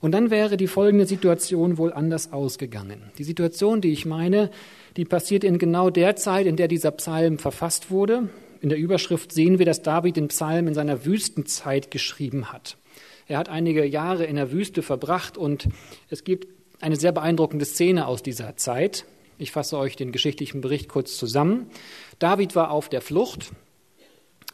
Und 0.00 0.12
dann 0.12 0.30
wäre 0.30 0.56
die 0.56 0.68
folgende 0.68 1.06
Situation 1.06 1.76
wohl 1.76 1.92
anders 1.92 2.32
ausgegangen. 2.32 3.02
Die 3.18 3.24
Situation, 3.24 3.80
die 3.80 3.92
ich 3.92 4.06
meine, 4.06 4.50
die 4.96 5.04
passiert 5.04 5.44
in 5.44 5.58
genau 5.58 5.90
der 5.90 6.16
Zeit, 6.16 6.46
in 6.46 6.56
der 6.56 6.68
dieser 6.68 6.92
Psalm 6.92 7.38
verfasst 7.38 7.90
wurde. 7.90 8.28
In 8.60 8.68
der 8.68 8.78
Überschrift 8.78 9.32
sehen 9.32 9.58
wir, 9.58 9.66
dass 9.66 9.82
David 9.82 10.16
den 10.16 10.28
Psalm 10.28 10.68
in 10.68 10.74
seiner 10.74 11.04
Wüstenzeit 11.04 11.90
geschrieben 11.90 12.52
hat. 12.52 12.76
Er 13.26 13.38
hat 13.38 13.48
einige 13.48 13.84
Jahre 13.84 14.24
in 14.24 14.36
der 14.36 14.52
Wüste 14.52 14.82
verbracht 14.82 15.36
und 15.36 15.68
es 16.08 16.24
gibt 16.24 16.48
eine 16.80 16.96
sehr 16.96 17.12
beeindruckende 17.12 17.64
Szene 17.64 18.06
aus 18.06 18.22
dieser 18.22 18.56
Zeit. 18.56 19.04
Ich 19.38 19.52
fasse 19.52 19.78
euch 19.78 19.96
den 19.96 20.12
geschichtlichen 20.12 20.60
Bericht 20.60 20.88
kurz 20.88 21.16
zusammen. 21.16 21.70
David 22.18 22.56
war 22.56 22.70
auf 22.70 22.88
der 22.88 23.00
Flucht. 23.00 23.50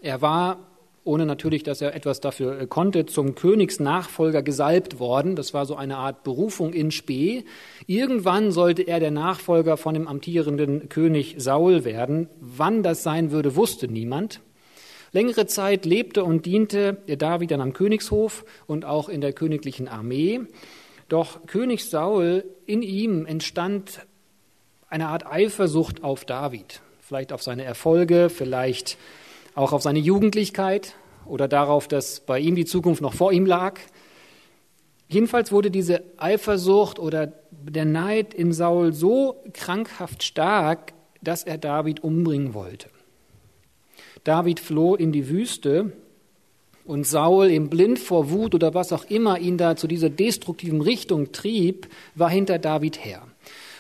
Er 0.03 0.21
war 0.21 0.59
ohne 1.05 1.27
natürlich, 1.27 1.63
dass 1.63 1.83
er 1.83 1.95
etwas 1.95 2.21
dafür 2.21 2.59
äh, 2.59 2.67
konnte, 2.67 3.07
zum 3.07 3.35
Königsnachfolger 3.35 4.43
gesalbt 4.43 4.99
worden. 4.99 5.37
Das 5.37 5.53
war 5.55 5.67
so 5.67 5.77
eine 5.77 5.99
Art 5.99 6.25
Berufung 6.25 6.73
in 6.73 6.91
Spee. 6.91 7.45
Irgendwann 7.87 8.51
sollte 8.51 8.83
er 8.83 9.01
der 9.01 9.11
Nachfolger 9.11 9.77
von 9.77 9.95
dem 9.95 10.09
amtierenden 10.09 10.89
König 10.89 11.37
Saul 11.39 11.85
werden. 11.85 12.29
Wann 12.41 12.83
das 12.83 13.03
sein 13.03 13.31
würde, 13.31 13.55
wusste 13.55 13.87
niemand. 13.87 14.41
Längere 15.13 15.47
Zeit 15.47 15.85
lebte 15.85 16.25
und 16.25 16.45
diente 16.47 16.97
David 17.07 17.53
dann 17.53 17.61
am 17.61 17.73
Königshof 17.73 18.45
und 18.67 18.85
auch 18.85 19.09
in 19.09 19.21
der 19.21 19.33
königlichen 19.33 19.87
Armee. 19.87 20.41
Doch 21.15 21.47
König 21.47 21.85
Saul, 21.85 22.43
in 22.67 22.83
ihm 22.83 23.25
entstand 23.25 24.05
eine 24.89 25.07
Art 25.07 25.25
Eifersucht 25.25 26.03
auf 26.03 26.25
David, 26.25 26.83
vielleicht 26.99 27.33
auf 27.33 27.41
seine 27.41 27.63
Erfolge, 27.63 28.31
vielleicht 28.31 28.99
auch 29.55 29.73
auf 29.73 29.81
seine 29.81 30.01
Jugendlichkeit 30.01 30.97
oder 31.25 31.47
darauf, 31.47 31.87
dass 31.87 32.19
bei 32.19 32.41
ihm 32.41 32.57
die 32.57 32.65
Zukunft 32.65 33.01
noch 33.01 33.15
vor 33.15 33.31
ihm 33.31 33.47
lag. 33.47 33.79
Jedenfalls 35.07 35.53
wurde 35.53 35.71
diese 35.71 36.03
Eifersucht 36.17 36.99
oder 36.99 37.29
der 37.53 37.85
Neid 37.85 38.35
in 38.35 38.53
Saul 38.53 38.93
so 38.93 39.41
krankhaft 39.53 40.25
stark, 40.25 40.95
dass 41.23 41.45
er 41.45 41.59
David 41.59 42.03
umbringen 42.03 42.55
wollte. 42.55 42.91
David 44.25 44.59
floh 44.59 44.97
in 44.97 45.13
die 45.13 45.29
Wüste 45.29 45.93
und 46.85 47.07
Saul, 47.07 47.51
eben 47.51 47.71
blind 47.71 47.99
vor 47.99 48.31
Wut 48.31 48.55
oder 48.55 48.75
was 48.75 48.93
auch 48.93 49.05
immer 49.05 49.39
ihn 49.39 49.57
da 49.57 49.77
zu 49.77 49.87
dieser 49.87 50.11
destruktiven 50.11 50.81
Richtung 50.81 51.33
trieb, 51.33 51.89
war 52.15 52.31
hinter 52.31 52.59
David 52.59 53.05
her. 53.05 53.23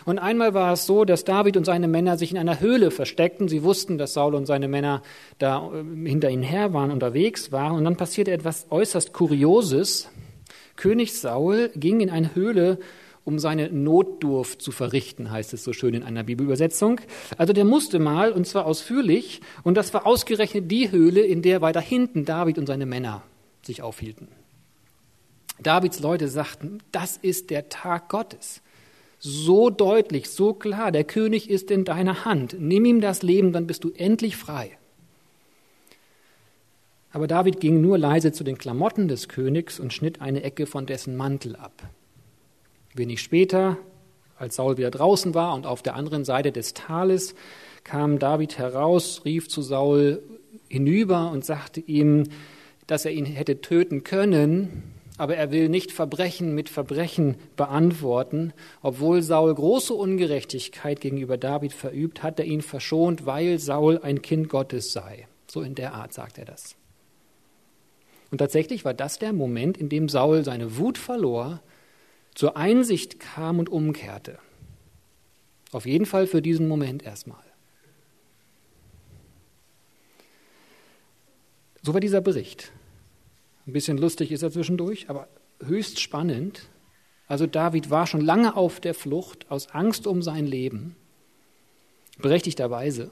Und 0.05 0.19
einmal 0.19 0.53
war 0.53 0.73
es 0.73 0.87
so, 0.87 1.05
dass 1.05 1.25
David 1.25 1.57
und 1.57 1.65
seine 1.65 1.89
Männer 1.89 2.19
sich 2.19 2.31
in 2.31 2.39
einer 2.39 2.61
Höhle 2.61 2.91
versteckten. 2.91 3.49
Sie 3.49 3.63
wussten, 3.63 3.97
dass 3.97 4.13
Saul 4.13 4.35
und 4.35 4.47
seine 4.47 4.69
Männer 4.69 5.03
da 5.39 5.71
äh, 5.73 6.09
hinter 6.09 6.31
ihnen 6.31 6.43
her 6.43 6.75
waren, 6.75 6.91
unterwegs 6.91 7.53
waren. 7.53 7.77
Und 7.77 7.85
dann 7.85 7.97
passierte 7.97 8.31
etwas 8.31 8.67
äußerst 8.71 9.13
Kurioses. 9.15 10.11
König 10.77 11.15
Saul 11.15 11.71
ging 11.75 12.01
in 12.01 12.11
eine 12.11 12.35
Höhle, 12.35 12.79
um 13.25 13.39
seine 13.39 13.71
Notdurft 13.71 14.61
zu 14.61 14.71
verrichten, 14.71 15.31
heißt 15.31 15.55
es 15.55 15.65
so 15.65 15.73
schön 15.73 15.95
in 15.95 16.03
einer 16.03 16.25
Bibelübersetzung. 16.25 17.01
Also 17.39 17.53
der 17.53 17.65
musste 17.65 17.99
mal, 17.99 18.33
und 18.33 18.47
zwar 18.47 18.67
ausführlich, 18.67 19.41
und 19.63 19.77
das 19.77 19.95
war 19.95 20.07
ausgerechnet 20.07 20.71
die 20.71 20.91
Höhle, 20.91 21.23
in 21.23 21.43
der 21.43 21.61
weiter 21.63 21.81
hinten 21.81 22.25
David 22.25 22.59
und 22.59 22.67
seine 22.67 22.87
Männer 22.87 23.23
sich 23.63 23.83
aufhielten. 23.83 24.29
Davids 25.63 26.01
Leute 26.01 26.29
sagten, 26.29 26.79
das 26.93 27.17
ist 27.17 27.51
der 27.51 27.69
Tag 27.69 28.09
Gottes 28.09 28.61
so 29.25 29.71
deutlich, 29.71 30.29
so 30.29 30.53
klar, 30.53 30.93
der 30.93 31.05
König 31.05 31.49
ist 31.49 31.71
in 31.71 31.87
deiner 31.87 32.27
Hand, 32.27 32.57
nimm 32.59 32.85
ihm 32.85 33.01
das 33.01 33.23
Leben, 33.23 33.53
dann 33.53 33.67
bist 33.67 33.83
du 33.83 33.91
endlich 33.91 34.37
frei. 34.37 34.77
Aber 37.11 37.27
David 37.27 37.59
ging 37.59 37.81
nur 37.81 37.97
leise 37.97 38.33
zu 38.33 38.45
den 38.45 38.59
Klamotten 38.59 39.09
des 39.09 39.29
Königs 39.29 39.81
und 39.81 39.95
schnitt 39.95 40.21
eine 40.21 40.43
Ecke 40.43 40.67
von 40.67 40.85
dessen 40.85 41.17
Mantel 41.17 41.57
ab. 41.57 41.73
Wenig 42.95 43.21
später, 43.21 43.77
als 44.39 44.57
Saul 44.57 44.77
wieder 44.77 44.91
draußen 44.91 45.35
war 45.35 45.55
und 45.55 45.67
auf 45.67 45.83
der 45.83 45.97
anderen 45.97 46.25
Seite 46.25 46.53
des 46.53 46.75
Tales, 46.75 47.35
kam 47.83 48.19
David 48.19 48.59
heraus, 48.59 49.23
rief 49.25 49.49
zu 49.49 49.63
Saul 49.63 50.23
hinüber 50.69 51.31
und 51.31 51.45
sagte 51.45 51.81
ihm, 51.81 52.25
dass 52.87 53.05
er 53.05 53.13
ihn 53.13 53.27
hätte 53.27 53.61
töten 53.61 54.05
können, 54.05 54.95
aber 55.17 55.37
er 55.37 55.51
will 55.51 55.69
nicht 55.69 55.93
Verbrechen 55.93 56.55
mit 56.55 56.69
Verbrechen 56.69 57.37
beantworten. 57.57 58.53
Obwohl 58.83 59.23
Saul 59.23 59.55
große 59.55 59.95
Ungerechtigkeit 59.95 61.01
gegenüber 61.01 61.37
David 61.37 61.73
verübt, 61.73 62.23
hat 62.23 62.41
er 62.41 62.47
ihn 62.47 62.63
verschont, 62.63 63.25
weil 63.25 63.59
Saul 63.59 64.01
ein 64.03 64.23
Kind 64.23 64.49
Gottes 64.49 64.93
sei. 64.93 65.29
So 65.49 65.63
in 65.63 65.77
der 65.77 65.95
Art 65.95 66.13
sagt 66.13 66.39
er 66.39 66.45
das. 66.45 66.75
Und 68.31 68.39
tatsächlich 68.39 68.85
war 68.85 68.95
das 68.95 69.21
der 69.21 69.33
Moment, 69.33 69.79
in 69.79 69.89
dem 69.89 70.09
Saul 70.09 70.45
seine 70.45 70.79
Wut 70.79 70.99
verlor, 70.99 71.61
zur 72.35 72.57
Einsicht 72.57 73.21
kam 73.21 73.59
und 73.59 73.69
umkehrte. 73.69 74.39
Auf 75.73 75.87
jeden 75.87 76.07
Fall 76.07 76.27
für 76.27 76.43
diesen 76.43 76.69
Moment 76.69 77.03
erstmal. 77.03 77.43
So 81.83 81.93
war 81.93 82.01
dieser 82.01 82.21
Bericht. 82.21 82.73
Ein 83.67 83.73
bisschen 83.73 83.99
lustig 83.99 84.33
ist 84.33 84.43
er 84.43 84.51
zwischendurch, 84.51 85.11
aber 85.11 85.29
höchst 85.63 86.01
spannend. 86.01 86.69
Also 87.27 87.47
David 87.47 87.91
war 87.91 88.07
schon 88.07 88.21
lange 88.21 88.57
auf 88.57 88.81
der 88.81 88.95
Flucht 88.95 89.51
aus 89.51 89.71
Angst 89.71 90.07
um 90.07 90.23
sein 90.23 90.47
Leben, 90.47 90.97
berechtigterweise. 92.19 93.11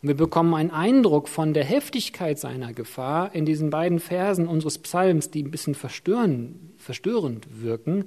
Und 0.00 0.08
wir 0.08 0.16
bekommen 0.16 0.54
einen 0.54 0.70
Eindruck 0.70 1.28
von 1.28 1.54
der 1.54 1.64
Heftigkeit 1.64 2.38
seiner 2.38 2.72
Gefahr 2.72 3.34
in 3.34 3.44
diesen 3.44 3.70
beiden 3.70 3.98
Versen 3.98 4.46
unseres 4.46 4.78
Psalms, 4.78 5.30
die 5.30 5.42
ein 5.42 5.50
bisschen 5.50 5.74
verstörend 5.74 7.46
wirken. 7.50 8.04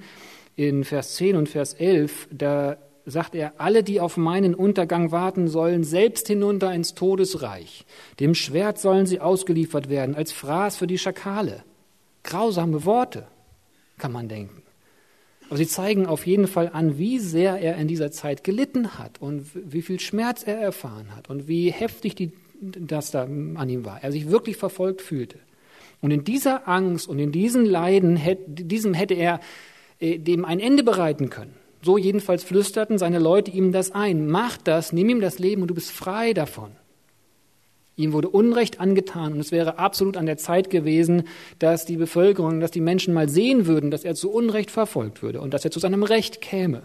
In 0.56 0.84
Vers 0.84 1.16
10 1.16 1.36
und 1.36 1.50
Vers 1.50 1.74
11, 1.74 2.30
da 2.32 2.78
sagt 3.06 3.36
er, 3.36 3.54
alle, 3.58 3.84
die 3.84 4.00
auf 4.00 4.16
meinen 4.16 4.56
Untergang 4.56 5.12
warten, 5.12 5.48
sollen 5.48 5.84
selbst 5.84 6.28
hinunter 6.28 6.74
ins 6.74 6.94
Todesreich. 6.94 7.86
Dem 8.20 8.36
Schwert 8.36 8.80
sollen 8.80 9.06
sie 9.06 9.20
ausgeliefert 9.20 9.90
werden, 9.90 10.16
als 10.16 10.32
Fraß 10.32 10.78
für 10.78 10.88
die 10.88 10.98
Schakale. 10.98 11.64
Grausame 12.24 12.86
Worte, 12.86 13.28
kann 13.98 14.12
man 14.12 14.30
denken. 14.30 14.61
Aber 15.52 15.58
sie 15.58 15.68
zeigen 15.68 16.06
auf 16.06 16.26
jeden 16.26 16.48
Fall 16.48 16.70
an, 16.72 16.98
wie 16.98 17.20
sehr 17.20 17.58
er 17.58 17.76
in 17.76 17.90
dieser 17.90 18.10
Zeit 18.10 18.46
gelitten 18.46 18.98
hat 18.98 19.22
und 19.22 19.48
wie 19.54 19.82
viel 19.82 20.00
Schmerz 20.00 20.44
er 20.44 20.58
erfahren 20.58 21.14
hat 21.14 21.30
und 21.30 21.50
wie 21.50 21.70
heftig 21.70 22.16
die, 22.16 22.32
das 22.62 23.12
da 23.12 23.24
an 23.24 23.68
ihm 23.68 23.84
war. 23.84 24.02
Er 24.02 24.14
sich 24.14 24.30
wirklich 24.30 24.56
verfolgt 24.56 25.02
fühlte. 25.02 25.40
Und 26.00 26.12
in 26.12 26.24
dieser 26.24 26.70
Angst 26.70 27.10
und 27.10 27.20
in 27.20 27.34
diesen 27.34 27.66
Leiden, 27.66 28.18
diesem 28.48 28.94
hätte 28.94 29.14
er 29.14 29.42
äh, 30.00 30.20
dem 30.20 30.46
ein 30.46 30.62
Ende 30.62 30.84
bereiten 30.84 31.30
können 31.30 31.54
So 31.82 31.98
jedenfalls 31.98 32.46
flüsterten 32.46 32.98
seine 32.98 33.20
Leute 33.20 33.52
ihm 33.52 33.74
das 33.74 33.92
ein. 33.92 34.28
Mach 34.28 34.56
das, 34.56 34.94
nimm 34.94 35.10
ihm 35.10 35.20
das 35.20 35.38
Leben 35.38 35.64
und 35.64 35.68
du 35.68 35.76
bist 35.76 35.92
frei 35.92 36.32
davon. 36.32 36.72
Ihm 37.98 38.14
wurde 38.14 38.30
Unrecht 38.30 38.80
angetan 38.80 39.34
und 39.34 39.40
es 39.40 39.52
wäre 39.52 39.78
absolut 39.78 40.18
an 40.18 40.26
der 40.26 40.38
Zeit 40.38 40.70
gewesen, 40.70 41.24
dass 41.60 41.86
die 41.86 41.98
Bevölkerung, 41.98 42.60
dass 42.60 42.72
die 42.72 42.82
Menschen 42.82 43.14
mal 43.14 43.28
sehen 43.28 43.68
würden, 43.68 43.92
dass 43.92 44.04
er 44.04 44.16
zu 44.16 44.32
Unrecht 44.32 44.72
verfolgt 44.72 45.22
würde 45.22 45.42
und 45.42 45.54
dass 45.54 45.66
er 45.66 45.72
zu 45.72 45.80
seinem 45.80 46.04
Recht 46.04 46.42
käme. 46.42 46.84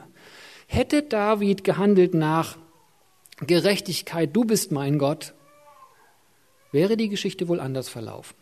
Hätte 0.67 1.03
David 1.03 1.63
gehandelt 1.63 2.15
nach 2.15 2.59
Gerechtigkeit, 3.39 4.35
du 4.35 4.45
bist 4.45 4.73
mein 4.73 4.99
Gott, 4.99 5.35
wäre 6.73 6.97
die 6.97 7.09
Geschichte 7.09 7.49
wohl 7.49 7.61
anders 7.61 7.89
verlaufen. 7.89 8.37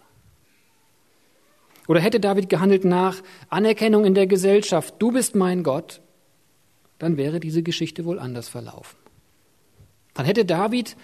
Oder 1.87 2.01
hätte 2.01 2.19
David 2.19 2.49
gehandelt 2.49 2.85
nach 2.85 3.23
Anerkennung 3.51 4.07
in 4.07 4.15
der 4.15 4.27
Gesellschaft, 4.27 4.95
du 4.99 5.13
bist 5.13 5.35
mein 5.35 5.63
Gott, 5.63 6.01
dann 6.99 7.17
wäre 7.19 7.41
diese 7.41 7.63
Geschichte 7.63 8.05
wohl 8.07 8.19
anders 8.19 8.49
verlaufen. 8.49 8.97
Dann 10.15 10.25
hätte 10.25 10.45
David 10.45 10.97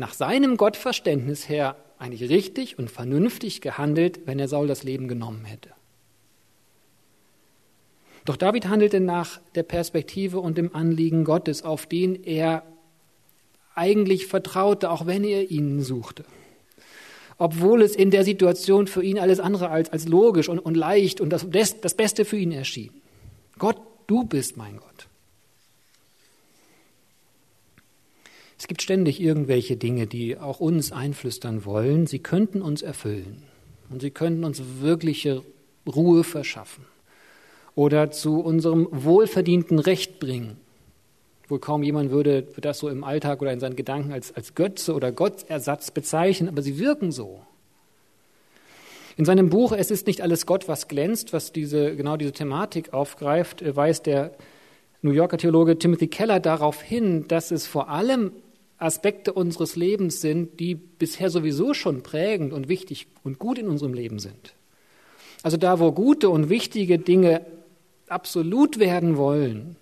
nach 0.00 0.14
seinem 0.14 0.56
Gottverständnis 0.56 1.48
her 1.48 1.76
eigentlich 1.98 2.30
richtig 2.30 2.78
und 2.78 2.90
vernünftig 2.90 3.60
gehandelt, 3.60 4.20
wenn 4.24 4.38
er 4.38 4.48
Saul 4.48 4.66
das 4.66 4.82
Leben 4.82 5.08
genommen 5.08 5.44
hätte. 5.44 5.70
Doch 8.24 8.36
David 8.36 8.68
handelte 8.68 8.98
nach 8.98 9.40
der 9.54 9.62
Perspektive 9.62 10.40
und 10.40 10.56
dem 10.56 10.74
Anliegen 10.74 11.24
Gottes, 11.24 11.62
auf 11.62 11.84
den 11.84 12.24
er 12.24 12.62
eigentlich 13.74 14.26
vertraute, 14.26 14.90
auch 14.90 15.04
wenn 15.04 15.22
er 15.22 15.50
ihn 15.50 15.82
suchte. 15.82 16.24
Obwohl 17.36 17.82
es 17.82 17.94
in 17.94 18.10
der 18.10 18.24
Situation 18.24 18.86
für 18.86 19.02
ihn 19.02 19.18
alles 19.18 19.38
andere 19.38 19.68
als, 19.68 19.90
als 19.90 20.08
logisch 20.08 20.48
und, 20.48 20.58
und 20.58 20.76
leicht 20.76 21.20
und 21.20 21.28
das, 21.30 21.46
das 21.50 21.94
Beste 21.94 22.24
für 22.24 22.38
ihn 22.38 22.52
erschien. 22.52 22.90
Gott, 23.58 23.76
du 24.06 24.24
bist 24.24 24.56
mein 24.56 24.78
Gott. 24.78 25.09
Es 28.60 28.68
gibt 28.68 28.82
ständig 28.82 29.22
irgendwelche 29.22 29.78
Dinge, 29.78 30.06
die 30.06 30.36
auch 30.36 30.60
uns 30.60 30.92
einflüstern 30.92 31.64
wollen, 31.64 32.06
sie 32.06 32.18
könnten 32.18 32.60
uns 32.60 32.82
erfüllen 32.82 33.42
und 33.88 34.02
sie 34.02 34.10
könnten 34.10 34.44
uns 34.44 34.60
wirkliche 34.82 35.42
Ruhe 35.86 36.24
verschaffen 36.24 36.84
oder 37.74 38.10
zu 38.10 38.38
unserem 38.38 38.86
wohlverdienten 38.90 39.78
Recht 39.78 40.20
bringen. 40.20 40.58
Wohl 41.48 41.58
kaum 41.58 41.82
jemand 41.82 42.10
würde 42.10 42.42
das 42.60 42.80
so 42.80 42.90
im 42.90 43.02
Alltag 43.02 43.40
oder 43.40 43.50
in 43.50 43.60
seinen 43.60 43.76
Gedanken 43.76 44.12
als, 44.12 44.36
als 44.36 44.54
Götze 44.54 44.92
oder 44.92 45.10
Gottersatz 45.10 45.90
bezeichnen, 45.90 46.50
aber 46.50 46.60
sie 46.60 46.78
wirken 46.78 47.12
so. 47.12 47.40
In 49.16 49.24
seinem 49.24 49.48
Buch 49.48 49.72
Es 49.72 49.90
ist 49.90 50.06
nicht 50.06 50.20
alles 50.20 50.44
Gott, 50.44 50.68
was 50.68 50.86
glänzt, 50.86 51.32
was 51.32 51.52
diese, 51.52 51.96
genau 51.96 52.18
diese 52.18 52.32
Thematik 52.32 52.92
aufgreift, 52.92 53.64
weist 53.74 54.04
der 54.04 54.32
New 55.00 55.12
Yorker 55.12 55.38
Theologe 55.38 55.78
Timothy 55.78 56.08
Keller 56.08 56.40
darauf 56.40 56.82
hin, 56.82 57.26
dass 57.26 57.52
es 57.52 57.66
vor 57.66 57.88
allem 57.88 58.32
Aspekte 58.80 59.34
unseres 59.34 59.76
Lebens 59.76 60.20
sind, 60.22 60.58
die 60.58 60.74
bisher 60.74 61.28
sowieso 61.28 61.74
schon 61.74 62.02
prägend 62.02 62.52
und 62.52 62.68
wichtig 62.68 63.08
und 63.22 63.38
gut 63.38 63.58
in 63.58 63.68
unserem 63.68 63.92
Leben 63.92 64.18
sind. 64.18 64.54
Also 65.42 65.58
da, 65.58 65.78
wo 65.78 65.92
gute 65.92 66.30
und 66.30 66.48
wichtige 66.48 66.98
Dinge 66.98 67.44
absolut 68.08 68.78
werden 68.78 69.16
wollen, 69.18 69.76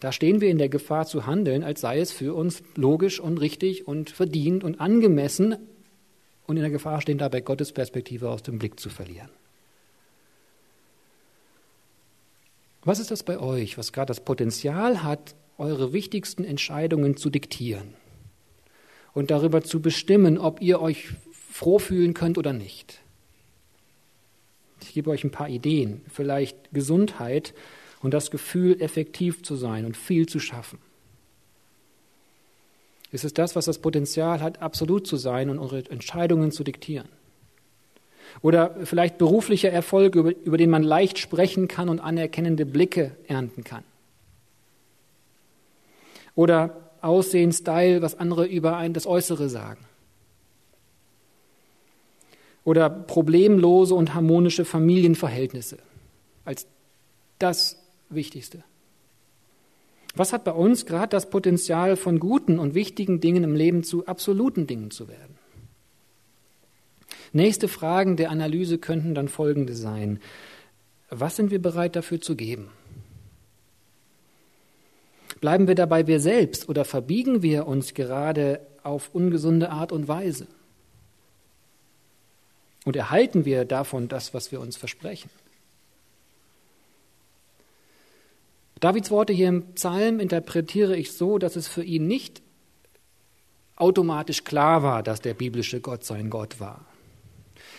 da 0.00 0.12
stehen 0.12 0.40
wir 0.40 0.50
in 0.50 0.58
der 0.58 0.68
Gefahr 0.68 1.06
zu 1.06 1.26
handeln, 1.26 1.62
als 1.62 1.80
sei 1.80 2.00
es 2.00 2.12
für 2.12 2.34
uns 2.34 2.62
logisch 2.74 3.20
und 3.20 3.38
richtig 3.38 3.86
und 3.86 4.10
verdient 4.10 4.64
und 4.64 4.80
angemessen 4.80 5.56
und 6.46 6.56
in 6.56 6.62
der 6.62 6.70
Gefahr 6.70 7.00
stehen 7.00 7.18
dabei 7.18 7.40
Gottes 7.40 7.72
Perspektive 7.72 8.28
aus 8.28 8.42
dem 8.42 8.58
Blick 8.58 8.78
zu 8.78 8.90
verlieren. 8.90 9.30
Was 12.84 12.98
ist 12.98 13.10
das 13.10 13.22
bei 13.22 13.38
euch, 13.38 13.78
was 13.78 13.92
gerade 13.92 14.08
das 14.08 14.20
Potenzial 14.20 15.02
hat, 15.02 15.34
eure 15.58 15.92
wichtigsten 15.92 16.44
Entscheidungen 16.44 17.16
zu 17.16 17.30
diktieren 17.30 17.94
und 19.16 19.30
darüber 19.30 19.62
zu 19.62 19.80
bestimmen, 19.80 20.36
ob 20.36 20.60
ihr 20.60 20.80
euch 20.80 21.08
froh 21.50 21.78
fühlen 21.78 22.12
könnt 22.12 22.36
oder 22.36 22.52
nicht? 22.52 23.00
Ich 24.82 24.92
gebe 24.92 25.08
euch 25.08 25.24
ein 25.24 25.30
paar 25.30 25.48
Ideen, 25.48 26.02
vielleicht 26.12 26.56
Gesundheit, 26.72 27.54
und 28.02 28.12
das 28.12 28.30
Gefühl, 28.30 28.80
effektiv 28.80 29.42
zu 29.42 29.56
sein 29.56 29.86
und 29.86 29.96
viel 29.96 30.28
zu 30.28 30.38
schaffen? 30.38 30.78
Ist 33.10 33.24
es 33.24 33.32
das, 33.32 33.56
was 33.56 33.64
das 33.64 33.78
Potenzial 33.78 34.40
hat, 34.40 34.60
absolut 34.60 35.06
zu 35.06 35.16
sein 35.16 35.48
und 35.48 35.58
unsere 35.58 35.90
Entscheidungen 35.90 36.52
zu 36.52 36.62
diktieren? 36.62 37.08
Oder 38.42 38.76
vielleicht 38.84 39.16
beruflicher 39.16 39.70
Erfolg, 39.70 40.14
über, 40.14 40.36
über 40.44 40.58
den 40.58 40.68
man 40.68 40.82
leicht 40.82 41.18
sprechen 41.18 41.68
kann 41.68 41.88
und 41.88 42.00
anerkennende 42.00 42.66
Blicke 42.66 43.16
ernten 43.28 43.64
kann? 43.64 43.82
Oder 46.34 46.85
Aussehen, 47.06 47.52
Style, 47.52 48.02
was 48.02 48.18
andere 48.18 48.46
über 48.46 48.76
ein 48.76 48.92
das 48.92 49.06
Äußere 49.06 49.48
sagen? 49.48 49.84
Oder 52.64 52.90
problemlose 52.90 53.94
und 53.94 54.14
harmonische 54.14 54.64
Familienverhältnisse 54.64 55.78
als 56.44 56.66
das 57.38 57.78
Wichtigste. 58.08 58.64
Was 60.16 60.32
hat 60.32 60.44
bei 60.44 60.52
uns 60.52 60.86
gerade 60.86 61.10
das 61.10 61.28
Potenzial, 61.28 61.96
von 61.96 62.18
guten 62.18 62.58
und 62.58 62.74
wichtigen 62.74 63.20
Dingen 63.20 63.44
im 63.44 63.54
Leben 63.54 63.84
zu 63.84 64.06
absoluten 64.06 64.66
Dingen 64.66 64.90
zu 64.90 65.08
werden? 65.08 65.36
Nächste 67.32 67.68
Fragen 67.68 68.16
der 68.16 68.30
Analyse 68.30 68.78
könnten 68.78 69.14
dann 69.14 69.28
folgende 69.28 69.74
sein. 69.74 70.20
Was 71.10 71.36
sind 71.36 71.50
wir 71.50 71.60
bereit 71.60 71.94
dafür 71.94 72.20
zu 72.20 72.34
geben? 72.34 72.70
Bleiben 75.40 75.68
wir 75.68 75.74
dabei 75.74 76.06
wir 76.06 76.20
selbst 76.20 76.68
oder 76.68 76.84
verbiegen 76.84 77.42
wir 77.42 77.66
uns 77.66 77.94
gerade 77.94 78.60
auf 78.82 79.10
ungesunde 79.12 79.70
Art 79.70 79.92
und 79.92 80.08
Weise? 80.08 80.46
Und 82.84 82.96
erhalten 82.96 83.44
wir 83.44 83.64
davon 83.64 84.08
das, 84.08 84.32
was 84.32 84.52
wir 84.52 84.60
uns 84.60 84.76
versprechen? 84.76 85.28
Davids 88.80 89.10
Worte 89.10 89.32
hier 89.32 89.48
im 89.48 89.74
Psalm 89.74 90.20
interpretiere 90.20 90.96
ich 90.96 91.12
so, 91.12 91.38
dass 91.38 91.56
es 91.56 91.66
für 91.66 91.82
ihn 91.82 92.06
nicht 92.06 92.42
automatisch 93.74 94.44
klar 94.44 94.82
war, 94.82 95.02
dass 95.02 95.20
der 95.20 95.34
biblische 95.34 95.80
Gott 95.80 96.04
sein 96.04 96.30
Gott 96.30 96.60
war. 96.60 96.84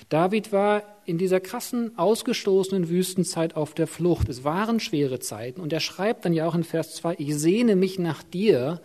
David 0.10 0.52
war 0.52 0.84
in 1.06 1.18
dieser 1.18 1.40
krassen, 1.40 1.98
ausgestoßenen 1.98 2.90
Wüstenzeit 2.90 3.56
auf 3.56 3.74
der 3.74 3.88
Flucht. 3.88 4.30
Es 4.30 4.44
waren 4.44 4.80
schwere 4.80 5.20
Zeiten. 5.20 5.62
Und 5.62 5.74
er 5.74 5.80
schreibt 5.80 6.26
dann 6.26 6.34
ja 6.34 6.48
auch 6.48 6.56
in 6.56 6.64
Vers 6.64 6.96
2, 6.96 7.16
ich 7.18 7.36
sehne 7.36 7.76
mich 7.76 8.00
nach 8.00 8.24
dir, 8.24 8.82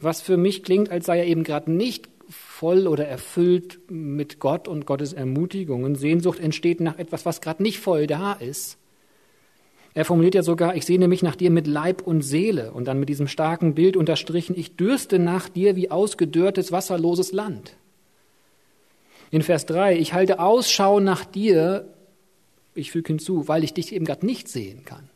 was 0.00 0.20
für 0.20 0.36
mich 0.36 0.62
klingt, 0.62 0.90
als 0.90 1.06
sei 1.06 1.18
er 1.18 1.26
eben 1.26 1.44
gerade 1.44 1.70
nicht 1.70 2.08
voll 2.28 2.86
oder 2.86 3.06
erfüllt 3.06 3.80
mit 3.90 4.38
Gott 4.38 4.68
und 4.68 4.86
Gottes 4.86 5.12
Ermutigungen. 5.12 5.96
Sehnsucht 5.96 6.38
entsteht 6.38 6.80
nach 6.80 6.98
etwas, 6.98 7.26
was 7.26 7.40
gerade 7.40 7.62
nicht 7.62 7.80
voll 7.80 8.06
da 8.06 8.32
ist. 8.32 8.78
Er 9.92 10.04
formuliert 10.04 10.36
ja 10.36 10.42
sogar, 10.42 10.76
ich 10.76 10.86
sehne 10.86 11.08
mich 11.08 11.22
nach 11.22 11.34
dir 11.34 11.50
mit 11.50 11.66
Leib 11.66 12.02
und 12.06 12.22
Seele 12.22 12.72
und 12.72 12.86
dann 12.86 13.00
mit 13.00 13.08
diesem 13.08 13.26
starken 13.26 13.74
Bild 13.74 13.96
unterstrichen, 13.96 14.56
ich 14.56 14.76
dürste 14.76 15.18
nach 15.18 15.48
dir 15.48 15.74
wie 15.74 15.90
ausgedörrtes, 15.90 16.70
wasserloses 16.70 17.32
Land. 17.32 17.76
In 19.30 19.42
Vers 19.42 19.66
3, 19.66 19.96
ich 19.96 20.12
halte 20.12 20.40
Ausschau 20.40 20.98
nach 20.98 21.24
dir, 21.24 21.94
ich 22.74 22.90
füge 22.90 23.08
hinzu, 23.08 23.46
weil 23.48 23.64
ich 23.64 23.74
dich 23.74 23.92
eben 23.94 24.04
gerade 24.04 24.26
nicht 24.26 24.48
sehen 24.48 24.84
kann. 24.84 25.08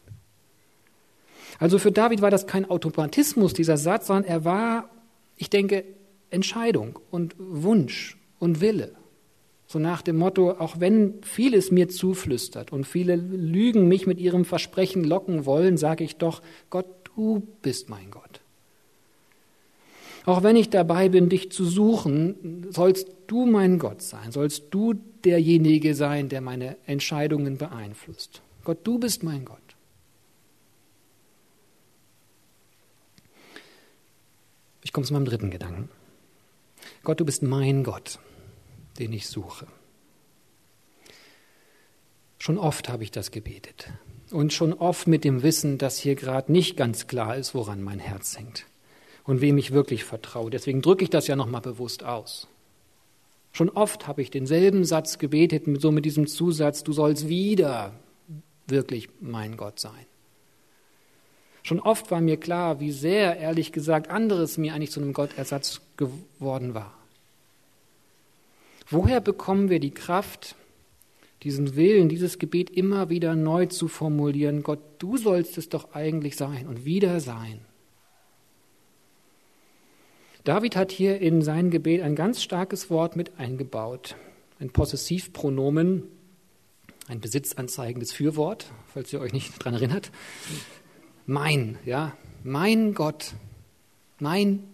Also 1.59 1.79
für 1.79 1.92
David 1.92 2.22
war 2.22 2.31
das 2.31 2.46
kein 2.46 2.68
Automatismus, 2.68 3.55
dieser 3.55 3.77
Satz, 3.77 4.07
sondern 4.07 4.24
er 4.24 4.44
war, 4.44 4.90
ich 5.37 5.50
denke, 5.50 5.85
Entscheidung 6.31 6.98
und 7.11 7.35
Wunsch 7.38 8.16
und 8.38 8.61
Wille. 8.61 8.92
So 9.66 9.79
nach 9.79 10.03
dem 10.03 10.16
Motto, 10.16 10.53
auch 10.53 10.79
wenn 10.79 11.22
vieles 11.22 11.70
mir 11.70 11.88
zuflüstert 11.88 12.72
und 12.72 12.87
viele 12.87 13.16
Lügen 13.16 13.88
mich 13.88 14.07
mit 14.07 14.20
ihrem 14.20 14.44
Versprechen 14.44 15.05
locken 15.05 15.46
wollen, 15.46 15.77
sage 15.77 16.05
ich 16.05 16.16
doch, 16.16 16.42
Gott, 16.70 16.87
du 17.16 17.46
bist 17.62 17.88
mein 17.88 18.11
Gott. 18.11 18.40
Auch 20.26 20.42
wenn 20.42 20.56
ich 20.56 20.70
dabei 20.70 21.08
bin, 21.08 21.28
dich 21.28 21.52
zu 21.52 21.64
suchen, 21.64 22.66
sollst 22.70 23.08
du 23.26 23.46
mein 23.46 23.78
Gott 23.78 24.02
sein, 24.02 24.32
sollst 24.32 24.64
du 24.70 24.94
derjenige 25.24 25.94
sein, 25.94 26.28
der 26.28 26.40
meine 26.40 26.76
Entscheidungen 26.87 27.58
beeinflusst. 27.58 28.42
Gott, 28.64 28.78
du 28.84 28.98
bist 28.98 29.22
mein 29.22 29.44
Gott. 29.44 29.58
Ich 34.82 34.92
komme 34.92 35.06
zu 35.06 35.12
meinem 35.12 35.26
dritten 35.26 35.50
Gedanken. 35.50 35.90
Gott, 37.02 37.20
du 37.20 37.24
bist 37.24 37.42
mein 37.42 37.84
Gott 37.84 38.18
den 38.98 39.12
ich 39.12 39.26
suche. 39.26 39.66
Schon 42.38 42.58
oft 42.58 42.88
habe 42.88 43.04
ich 43.04 43.10
das 43.10 43.30
gebetet 43.30 43.90
und 44.30 44.52
schon 44.52 44.72
oft 44.72 45.06
mit 45.06 45.24
dem 45.24 45.42
Wissen, 45.42 45.78
dass 45.78 45.98
hier 45.98 46.14
gerade 46.14 46.52
nicht 46.52 46.76
ganz 46.76 47.06
klar 47.06 47.37
ist, 47.37 47.54
woran 47.54 47.82
mein 47.82 47.98
Herz 47.98 48.38
hängt 48.38 48.66
und 49.24 49.40
wem 49.40 49.58
ich 49.58 49.72
wirklich 49.72 50.04
vertraue. 50.04 50.50
Deswegen 50.50 50.82
drücke 50.82 51.04
ich 51.04 51.10
das 51.10 51.26
ja 51.26 51.37
nochmal 51.37 51.62
bewusst 51.62 52.04
aus. 52.04 52.46
Schon 53.52 53.70
oft 53.70 54.06
habe 54.06 54.20
ich 54.20 54.30
denselben 54.30 54.84
Satz 54.84 55.18
gebetet, 55.18 55.64
so 55.80 55.92
mit 55.92 56.04
diesem 56.04 56.26
Zusatz, 56.26 56.82
du 56.82 56.92
sollst 56.92 57.28
wieder 57.28 57.92
wirklich 58.66 59.08
mein 59.20 59.56
Gott 59.56 59.78
sein. 59.78 60.06
Schon 61.62 61.80
oft 61.80 62.10
war 62.10 62.20
mir 62.20 62.37
klar, 62.37 62.80
wie 62.80 62.92
sehr, 62.92 63.38
ehrlich 63.38 63.72
gesagt, 63.72 64.10
anderes 64.10 64.58
mir 64.58 64.74
eigentlich 64.74 64.90
zu 64.90 65.00
einem 65.00 65.14
Gottersatz 65.14 65.80
geworden 65.96 66.74
war. 66.74 66.92
Woher 68.90 69.20
bekommen 69.20 69.70
wir 69.70 69.80
die 69.80 69.92
Kraft, 69.92 70.56
diesen 71.42 71.74
Willen, 71.74 72.10
dieses 72.10 72.38
Gebet 72.38 72.68
immer 72.70 73.08
wieder 73.08 73.34
neu 73.34 73.66
zu 73.66 73.88
formulieren? 73.88 74.62
Gott, 74.62 74.80
du 74.98 75.16
sollst 75.16 75.56
es 75.56 75.70
doch 75.70 75.94
eigentlich 75.94 76.37
sein 76.37 76.66
und 76.66 76.84
wieder 76.84 77.20
sein. 77.20 77.60
David 80.44 80.76
hat 80.76 80.92
hier 80.92 81.22
in 81.22 81.40
sein 81.40 81.70
Gebet 81.70 82.02
ein 82.02 82.14
ganz 82.14 82.42
starkes 82.42 82.90
Wort 82.90 83.16
mit 83.16 83.38
eingebaut. 83.38 84.14
Ein 84.61 84.68
Possessivpronomen, 84.68 86.02
ein 87.09 87.20
besitzanzeigendes 87.20 88.12
Fürwort, 88.12 88.70
falls 88.92 89.11
ihr 89.12 89.20
euch 89.20 89.33
nicht 89.33 89.59
daran 89.59 89.74
erinnert. 89.74 90.11
Mein, 91.24 91.78
ja, 91.87 92.14
mein 92.42 92.92
Gott, 92.92 93.33
mein 94.18 94.64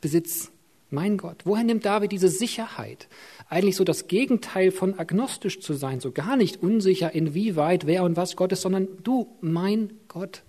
Besitz, 0.00 0.52
mein 0.90 1.16
Gott. 1.18 1.42
Woher 1.44 1.64
nimmt 1.64 1.84
David 1.84 2.12
diese 2.12 2.28
Sicherheit? 2.28 3.08
Eigentlich 3.48 3.74
so 3.74 3.82
das 3.82 4.06
Gegenteil 4.06 4.70
von 4.70 4.96
agnostisch 4.96 5.58
zu 5.58 5.74
sein, 5.74 5.98
so 5.98 6.12
gar 6.12 6.36
nicht 6.36 6.62
unsicher, 6.62 7.12
inwieweit 7.12 7.84
wer 7.86 8.04
und 8.04 8.16
was 8.16 8.36
Gott 8.36 8.52
ist, 8.52 8.62
sondern 8.62 8.86
du, 9.02 9.26
mein 9.40 9.92
Gott. 10.06 10.44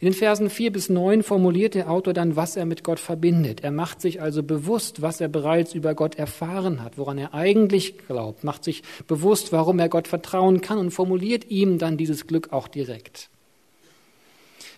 In 0.00 0.06
den 0.06 0.14
Versen 0.14 0.48
4 0.48 0.70
bis 0.70 0.88
9 0.90 1.24
formuliert 1.24 1.74
der 1.74 1.90
Autor 1.90 2.14
dann, 2.14 2.36
was 2.36 2.56
er 2.56 2.66
mit 2.66 2.84
Gott 2.84 3.00
verbindet. 3.00 3.64
Er 3.64 3.72
macht 3.72 4.00
sich 4.00 4.22
also 4.22 4.44
bewusst, 4.44 5.02
was 5.02 5.20
er 5.20 5.26
bereits 5.26 5.74
über 5.74 5.94
Gott 5.94 6.14
erfahren 6.14 6.84
hat, 6.84 6.98
woran 6.98 7.18
er 7.18 7.34
eigentlich 7.34 8.06
glaubt, 8.06 8.44
macht 8.44 8.62
sich 8.62 8.84
bewusst, 9.08 9.52
warum 9.52 9.80
er 9.80 9.88
Gott 9.88 10.06
vertrauen 10.06 10.60
kann 10.60 10.78
und 10.78 10.92
formuliert 10.92 11.50
ihm 11.50 11.78
dann 11.78 11.96
dieses 11.96 12.28
Glück 12.28 12.52
auch 12.52 12.68
direkt. 12.68 13.28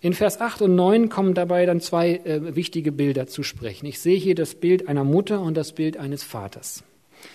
In 0.01 0.15
Vers 0.15 0.41
8 0.41 0.63
und 0.63 0.75
9 0.75 1.11
kommen 1.11 1.35
dabei 1.35 1.67
dann 1.67 1.83
zwei 1.83 2.13
äh, 2.25 2.57
wichtige 2.57 2.91
Bilder 2.91 3.27
zu 3.27 3.43
sprechen. 3.43 3.85
Ich 3.85 4.01
sehe 4.01 4.17
hier 4.17 4.35
das 4.35 4.55
Bild 4.55 4.89
einer 4.89 5.05
Mutter 5.05 5.43
und 5.43 5.55
das 5.55 5.73
Bild 5.73 5.99
eines 5.99 6.23
Vaters. 6.23 6.83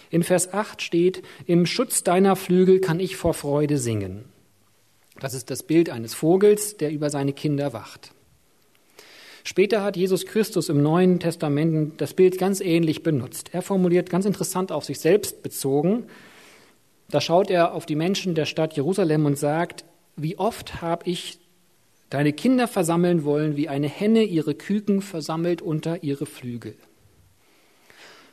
In 0.10 0.24
Vers 0.24 0.52
8 0.52 0.82
steht, 0.82 1.22
im 1.46 1.68
Schutz 1.68 2.02
deiner 2.02 2.36
Flügel 2.36 2.80
kann 2.80 3.00
ich 3.00 3.16
vor 3.16 3.36
Freude 3.36 3.78
singen. 3.78 4.26
Das 5.20 5.34
ist 5.34 5.50
das 5.50 5.64
Bild 5.64 5.90
eines 5.90 6.14
Vogels, 6.14 6.78
der 6.78 6.92
über 6.92 7.10
seine 7.10 7.34
Kinder 7.34 7.74
wacht. 7.74 8.12
Später 9.44 9.84
hat 9.84 9.96
Jesus 9.96 10.26
Christus 10.26 10.70
im 10.70 10.82
Neuen 10.82 11.20
Testament 11.20 12.02
das 12.02 12.14
Bild 12.16 12.38
ganz 12.40 12.62
ähnlich 12.62 13.04
benutzt. 13.04 13.52
Er 13.54 13.62
formuliert 13.62 14.10
ganz 14.10 14.26
interessant 14.26 14.72
auf 14.72 14.84
sich 14.86 15.00
selbst 15.00 15.44
bezogen. 15.44 16.08
Da 17.10 17.22
schaut 17.22 17.52
er 17.52 17.74
auf 17.74 17.86
die 17.86 17.96
Menschen 17.96 18.34
der 18.34 18.46
Stadt 18.46 18.76
Jerusalem 18.76 19.26
und 19.26 19.38
sagt, 19.38 19.86
wie 20.16 20.40
oft 20.40 20.82
habe 20.82 21.08
ich 21.10 21.40
deine 22.10 22.34
Kinder 22.34 22.68
versammeln 22.68 23.24
wollen, 23.24 23.56
wie 23.56 23.70
eine 23.70 23.88
Henne 23.88 24.24
ihre 24.24 24.56
Küken 24.56 25.02
versammelt 25.02 25.62
unter 25.62 26.04
ihre 26.04 26.26
Flügel. 26.26 26.76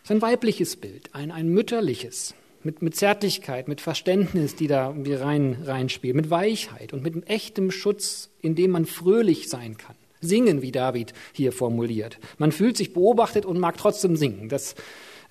Das 0.03 0.05
ist 0.05 0.11
ein 0.13 0.23
weibliches 0.23 0.77
Bild, 0.77 1.15
ein, 1.15 1.31
ein 1.31 1.49
mütterliches 1.49 2.35
mit, 2.65 2.83
mit 2.83 2.97
Zärtlichkeit, 2.97 3.69
mit 3.69 3.81
Verständnis, 3.81 4.57
die 4.57 4.67
da 4.67 4.89
irgendwie 4.89 5.15
rein, 5.15 5.57
reinspielt, 5.65 6.15
mit 6.15 6.31
Weichheit 6.31 6.93
und 6.93 7.03
mit 7.03 7.29
echtem 7.29 7.71
Schutz, 7.71 8.31
in 8.41 8.55
dem 8.55 8.71
man 8.71 8.87
fröhlich 8.87 9.49
sein 9.49 9.77
kann. 9.77 9.97
Singen, 10.21 10.63
wie 10.63 10.73
David 10.73 11.13
hier 11.33 11.53
formuliert. 11.53 12.19
Man 12.39 12.53
fühlt 12.53 12.77
sich 12.77 12.93
beobachtet 12.93 13.45
und 13.45 13.59
mag 13.59 13.77
trotzdem 13.77 14.17
singen. 14.17 14.49
Das 14.49 14.75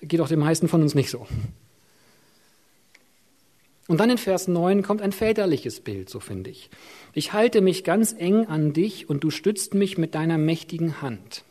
geht 0.02 0.20
auch 0.20 0.28
den 0.28 0.40
meisten 0.40 0.68
von 0.68 0.82
uns 0.82 0.94
nicht 0.94 1.10
so. 1.10 1.26
Und 3.88 3.98
dann 3.98 4.10
in 4.10 4.18
Vers 4.18 4.48
9 4.48 4.82
kommt 4.82 5.02
ein 5.02 5.12
väterliches 5.12 5.80
Bild, 5.80 6.08
so 6.08 6.20
finde 6.20 6.50
ich. 6.50 6.70
Ich 7.14 7.32
halte 7.32 7.60
mich 7.60 7.84
ganz 7.84 8.14
eng 8.16 8.46
an 8.46 8.72
dich 8.72 9.10
und 9.10 9.24
du 9.24 9.30
stützt 9.30 9.74
mich 9.74 9.98
mit 9.98 10.14
deiner 10.14 10.38
mächtigen 10.38 11.02
Hand. 11.02 11.44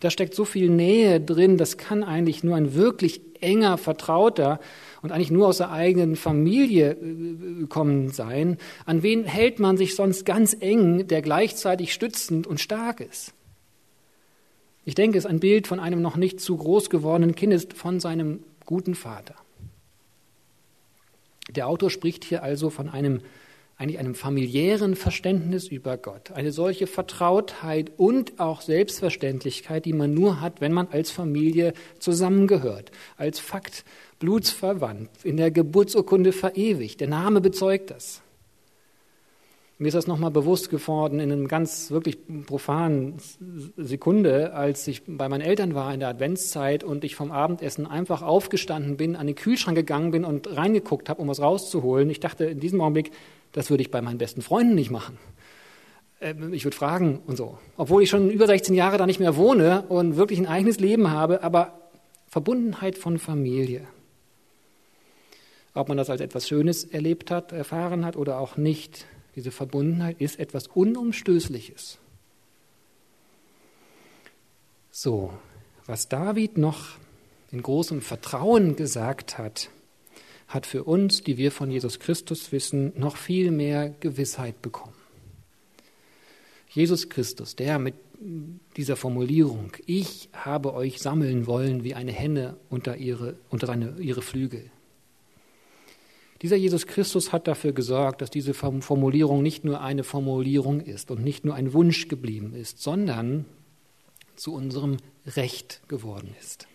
Da 0.00 0.10
steckt 0.10 0.34
so 0.34 0.44
viel 0.44 0.68
Nähe 0.68 1.20
drin, 1.20 1.56
das 1.56 1.76
kann 1.76 2.02
eigentlich 2.02 2.42
nur 2.44 2.56
ein 2.56 2.74
wirklich 2.74 3.20
enger 3.40 3.76
Vertrauter 3.76 4.60
und 5.02 5.12
eigentlich 5.12 5.30
nur 5.30 5.48
aus 5.48 5.58
der 5.58 5.72
eigenen 5.72 6.16
Familie 6.16 6.92
äh, 6.92 7.66
kommen 7.66 8.10
sein. 8.10 8.58
An 8.86 9.02
wen 9.02 9.24
hält 9.24 9.58
man 9.58 9.76
sich 9.76 9.96
sonst 9.96 10.24
ganz 10.24 10.56
eng, 10.58 11.08
der 11.08 11.22
gleichzeitig 11.22 11.92
stützend 11.92 12.46
und 12.46 12.60
stark 12.60 13.00
ist? 13.00 13.32
Ich 14.84 14.94
denke, 14.94 15.18
es 15.18 15.24
ist 15.24 15.30
ein 15.30 15.40
Bild 15.40 15.66
von 15.66 15.78
einem 15.78 16.02
noch 16.02 16.16
nicht 16.16 16.40
zu 16.40 16.56
groß 16.56 16.90
gewordenen 16.90 17.34
Kind, 17.34 17.72
von 17.74 18.00
seinem 18.00 18.40
guten 18.64 18.94
Vater. 18.94 19.34
Der 21.50 21.68
Autor 21.68 21.90
spricht 21.90 22.24
hier 22.24 22.42
also 22.42 22.70
von 22.70 22.88
einem 22.88 23.20
eigentlich 23.76 23.98
einem 23.98 24.14
familiären 24.14 24.94
Verständnis 24.96 25.68
über 25.68 25.96
Gott. 25.96 26.30
Eine 26.32 26.52
solche 26.52 26.86
Vertrautheit 26.86 27.92
und 27.96 28.38
auch 28.38 28.60
Selbstverständlichkeit, 28.60 29.84
die 29.84 29.92
man 29.92 30.14
nur 30.14 30.40
hat, 30.40 30.60
wenn 30.60 30.72
man 30.72 30.88
als 30.88 31.10
Familie 31.10 31.72
zusammengehört, 31.98 32.92
als 33.16 33.38
Fakt 33.38 33.84
blutsverwandt, 34.18 35.10
in 35.24 35.36
der 35.36 35.50
Geburtsurkunde 35.50 36.32
verewigt. 36.32 37.00
Der 37.00 37.08
Name 37.08 37.40
bezeugt 37.40 37.90
das. 37.90 38.22
Mir 39.78 39.88
ist 39.88 39.94
das 39.94 40.06
nochmal 40.06 40.30
bewusst 40.30 40.70
geworden 40.70 41.18
in 41.18 41.32
einem 41.32 41.48
ganz 41.48 41.90
wirklich 41.90 42.18
profanen 42.46 43.16
Sekunde, 43.76 44.54
als 44.54 44.86
ich 44.86 45.02
bei 45.06 45.28
meinen 45.28 45.40
Eltern 45.40 45.74
war 45.74 45.92
in 45.92 46.00
der 46.00 46.08
Adventszeit 46.08 46.84
und 46.84 47.04
ich 47.04 47.16
vom 47.16 47.32
Abendessen 47.32 47.86
einfach 47.86 48.22
aufgestanden 48.22 48.96
bin, 48.96 49.16
an 49.16 49.26
den 49.26 49.34
Kühlschrank 49.34 49.76
gegangen 49.76 50.10
bin 50.12 50.24
und 50.24 50.56
reingeguckt 50.56 51.08
habe, 51.08 51.20
um 51.20 51.28
was 51.28 51.40
rauszuholen. 51.40 52.10
Ich 52.10 52.20
dachte 52.20 52.44
in 52.44 52.60
diesem 52.60 52.80
Augenblick, 52.80 53.10
das 53.52 53.70
würde 53.70 53.82
ich 53.82 53.90
bei 53.90 54.00
meinen 54.02 54.18
besten 54.18 54.42
Freunden 54.42 54.74
nicht 54.74 54.90
machen. 54.90 55.18
Ähm, 56.20 56.52
ich 56.54 56.64
würde 56.64 56.76
fragen 56.76 57.20
und 57.26 57.36
so. 57.36 57.58
Obwohl 57.76 58.02
ich 58.02 58.10
schon 58.10 58.30
über 58.30 58.46
16 58.46 58.74
Jahre 58.74 58.98
da 58.98 59.06
nicht 59.06 59.20
mehr 59.20 59.36
wohne 59.36 59.82
und 59.88 60.16
wirklich 60.16 60.38
ein 60.38 60.46
eigenes 60.46 60.78
Leben 60.78 61.10
habe, 61.10 61.42
aber 61.42 61.90
Verbundenheit 62.28 62.96
von 62.96 63.18
Familie. 63.18 63.82
Ob 65.74 65.88
man 65.88 65.96
das 65.96 66.10
als 66.10 66.20
etwas 66.20 66.46
Schönes 66.46 66.84
erlebt 66.84 67.30
hat, 67.30 67.52
erfahren 67.52 68.04
hat 68.04 68.16
oder 68.16 68.38
auch 68.38 68.56
nicht, 68.56 69.06
diese 69.34 69.50
Verbundenheit 69.50 70.20
ist 70.20 70.38
etwas 70.38 70.66
Unumstößliches. 70.66 71.98
So, 74.90 75.32
was 75.86 76.08
David 76.08 76.58
noch 76.58 76.96
in 77.50 77.62
großem 77.62 78.02
Vertrauen 78.02 78.76
gesagt 78.76 79.38
hat, 79.38 79.70
hat 80.48 80.66
für 80.66 80.84
uns, 80.84 81.22
die 81.22 81.38
wir 81.38 81.50
von 81.50 81.70
Jesus 81.70 81.98
Christus 81.98 82.52
wissen, 82.52 82.92
noch 82.98 83.16
viel 83.16 83.50
mehr 83.50 83.88
Gewissheit 84.00 84.60
bekommen. 84.60 84.94
Jesus 86.68 87.08
Christus, 87.08 87.56
der 87.56 87.78
mit 87.78 87.94
dieser 88.76 88.96
Formulierung, 88.96 89.72
ich 89.86 90.28
habe 90.32 90.74
euch 90.74 91.00
sammeln 91.00 91.46
wollen 91.46 91.84
wie 91.84 91.94
eine 91.94 92.12
Henne 92.12 92.56
unter 92.70 92.96
ihre, 92.96 93.36
unter 93.50 93.66
seine, 93.66 93.96
ihre 93.98 94.22
Flügel. 94.22 94.70
Dieser 96.42 96.56
Jesus 96.56 96.88
Christus 96.88 97.32
hat 97.32 97.46
dafür 97.46 97.72
gesorgt, 97.72 98.20
dass 98.20 98.30
diese 98.30 98.52
Formulierung 98.52 99.42
nicht 99.42 99.64
nur 99.64 99.80
eine 99.80 100.02
Formulierung 100.02 100.80
ist 100.80 101.12
und 101.12 101.22
nicht 101.22 101.44
nur 101.44 101.54
ein 101.54 101.72
Wunsch 101.72 102.08
geblieben 102.08 102.52
ist, 102.52 102.82
sondern 102.82 103.44
zu 104.34 104.52
unserem 104.52 104.96
Recht 105.24 105.82
geworden 105.88 106.34
ist. 106.40 106.66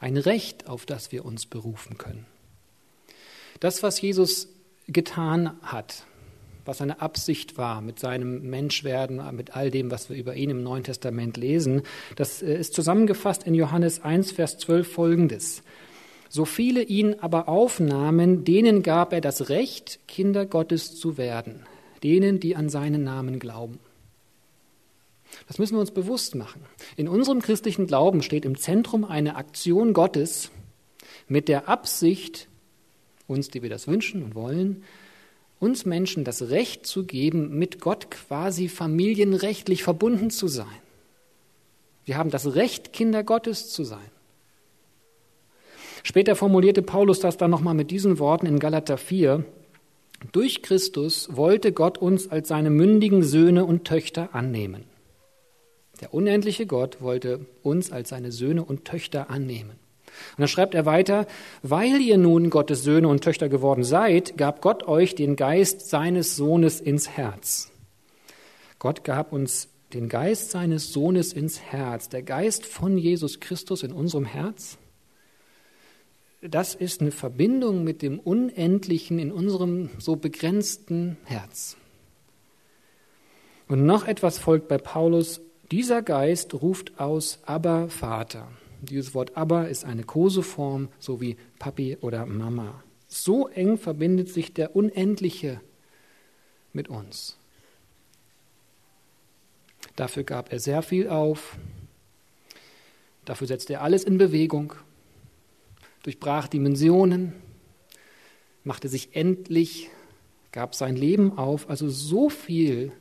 Ein 0.00 0.16
Recht, 0.16 0.68
auf 0.68 0.86
das 0.86 1.12
wir 1.12 1.24
uns 1.24 1.46
berufen 1.46 1.98
können. 1.98 2.26
Das, 3.60 3.82
was 3.82 4.00
Jesus 4.00 4.48
getan 4.88 5.56
hat, 5.62 6.04
was 6.64 6.78
seine 6.78 7.00
Absicht 7.00 7.58
war 7.58 7.80
mit 7.80 8.00
seinem 8.00 8.48
Menschwerden, 8.50 9.22
mit 9.36 9.54
all 9.54 9.70
dem, 9.70 9.90
was 9.90 10.10
wir 10.10 10.16
über 10.16 10.34
ihn 10.34 10.50
im 10.50 10.62
Neuen 10.62 10.82
Testament 10.82 11.36
lesen, 11.36 11.82
das 12.16 12.42
äh, 12.42 12.58
ist 12.58 12.74
zusammengefasst 12.74 13.44
in 13.44 13.54
Johannes 13.54 14.02
1, 14.02 14.32
Vers 14.32 14.58
12 14.58 14.92
folgendes. 14.92 15.62
So 16.32 16.44
viele 16.44 16.84
ihn 16.84 17.16
aber 17.18 17.48
aufnahmen, 17.48 18.44
denen 18.44 18.84
gab 18.84 19.12
er 19.12 19.20
das 19.20 19.48
Recht, 19.48 19.98
Kinder 20.06 20.46
Gottes 20.46 20.94
zu 20.94 21.18
werden, 21.18 21.66
denen, 22.04 22.38
die 22.38 22.54
an 22.54 22.68
seinen 22.68 23.02
Namen 23.02 23.40
glauben. 23.40 23.80
Das 25.48 25.58
müssen 25.58 25.74
wir 25.74 25.80
uns 25.80 25.90
bewusst 25.90 26.36
machen. 26.36 26.62
In 26.96 27.08
unserem 27.08 27.42
christlichen 27.42 27.88
Glauben 27.88 28.22
steht 28.22 28.44
im 28.44 28.56
Zentrum 28.56 29.04
eine 29.04 29.34
Aktion 29.34 29.92
Gottes 29.92 30.52
mit 31.26 31.48
der 31.48 31.68
Absicht, 31.68 32.46
uns, 33.26 33.48
die 33.48 33.62
wir 33.62 33.70
das 33.70 33.88
wünschen 33.88 34.22
und 34.22 34.36
wollen, 34.36 34.84
uns 35.58 35.84
Menschen 35.84 36.22
das 36.22 36.42
Recht 36.42 36.86
zu 36.86 37.04
geben, 37.04 37.58
mit 37.58 37.80
Gott 37.80 38.08
quasi 38.12 38.68
familienrechtlich 38.68 39.82
verbunden 39.82 40.30
zu 40.30 40.46
sein. 40.46 40.66
Wir 42.04 42.16
haben 42.16 42.30
das 42.30 42.54
Recht, 42.54 42.92
Kinder 42.92 43.24
Gottes 43.24 43.70
zu 43.70 43.82
sein. 43.82 44.10
Später 46.02 46.36
formulierte 46.36 46.82
Paulus 46.82 47.20
das 47.20 47.36
dann 47.36 47.50
nochmal 47.50 47.74
mit 47.74 47.90
diesen 47.90 48.18
Worten 48.18 48.46
in 48.46 48.58
Galater 48.58 48.96
4. 48.96 49.44
Durch 50.32 50.62
Christus 50.62 51.28
wollte 51.32 51.72
Gott 51.72 51.98
uns 51.98 52.30
als 52.30 52.48
seine 52.48 52.70
mündigen 52.70 53.22
Söhne 53.22 53.64
und 53.64 53.84
Töchter 53.84 54.34
annehmen. 54.34 54.84
Der 56.00 56.14
unendliche 56.14 56.66
Gott 56.66 57.00
wollte 57.00 57.46
uns 57.62 57.92
als 57.92 58.08
seine 58.08 58.32
Söhne 58.32 58.64
und 58.64 58.84
Töchter 58.84 59.30
annehmen. 59.30 59.78
Und 60.36 60.40
dann 60.40 60.48
schreibt 60.48 60.74
er 60.74 60.86
weiter, 60.86 61.26
weil 61.62 62.00
ihr 62.00 62.18
nun 62.18 62.50
Gottes 62.50 62.82
Söhne 62.82 63.08
und 63.08 63.22
Töchter 63.22 63.48
geworden 63.48 63.84
seid, 63.84 64.36
gab 64.36 64.60
Gott 64.60 64.86
euch 64.86 65.14
den 65.14 65.36
Geist 65.36 65.88
seines 65.88 66.36
Sohnes 66.36 66.80
ins 66.80 67.08
Herz. 67.08 67.70
Gott 68.78 69.04
gab 69.04 69.32
uns 69.32 69.68
den 69.92 70.08
Geist 70.08 70.50
seines 70.50 70.92
Sohnes 70.92 71.32
ins 71.32 71.60
Herz, 71.60 72.08
der 72.08 72.22
Geist 72.22 72.66
von 72.66 72.96
Jesus 72.96 73.40
Christus 73.40 73.82
in 73.82 73.92
unserem 73.92 74.24
Herz. 74.24 74.78
Das 76.42 76.74
ist 76.74 77.02
eine 77.02 77.10
Verbindung 77.10 77.84
mit 77.84 78.00
dem 78.00 78.18
Unendlichen 78.18 79.18
in 79.18 79.30
unserem 79.30 79.90
so 79.98 80.16
begrenzten 80.16 81.18
Herz. 81.24 81.76
Und 83.68 83.84
noch 83.84 84.08
etwas 84.08 84.38
folgt 84.38 84.66
bei 84.66 84.78
Paulus. 84.78 85.42
Dieser 85.70 86.00
Geist 86.02 86.54
ruft 86.54 86.98
aus 86.98 87.40
Abba 87.44 87.88
Vater. 87.88 88.48
Dieses 88.80 89.14
Wort 89.14 89.36
Abba 89.36 89.64
ist 89.64 89.84
eine 89.84 90.02
Koseform, 90.02 90.88
so 90.98 91.20
wie 91.20 91.36
Papi 91.58 91.98
oder 92.00 92.24
Mama. 92.24 92.82
So 93.06 93.48
eng 93.48 93.76
verbindet 93.76 94.30
sich 94.30 94.54
der 94.54 94.74
Unendliche 94.74 95.60
mit 96.72 96.88
uns. 96.88 97.36
Dafür 99.94 100.24
gab 100.24 100.52
er 100.52 100.58
sehr 100.58 100.80
viel 100.80 101.08
auf. 101.08 101.58
Dafür 103.26 103.46
setzte 103.46 103.74
er 103.74 103.82
alles 103.82 104.04
in 104.04 104.16
Bewegung, 104.16 104.72
durchbrach 106.02 106.48
Dimensionen, 106.48 107.34
machte 108.64 108.88
sich 108.88 109.14
endlich, 109.16 109.90
gab 110.52 110.74
sein 110.74 110.96
Leben 110.96 111.36
auf. 111.38 111.68
Also 111.68 111.88
so 111.88 112.28
viel, 112.28 112.92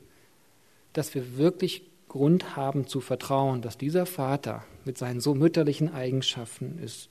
dass 0.94 1.14
wir 1.16 1.38
wirklich 1.38 1.84
Grund 2.08 2.56
haben 2.56 2.88
zu 2.88 3.02
vertrauen, 3.02 3.62
dass 3.62 3.78
dieser 3.78 4.06
Vater 4.06 4.66
mit 4.84 4.98
seinen 4.98 5.22
so 5.22 5.36
mütterlichen 5.36 5.94
Eigenschaften 5.94 6.80
es 6.84 7.10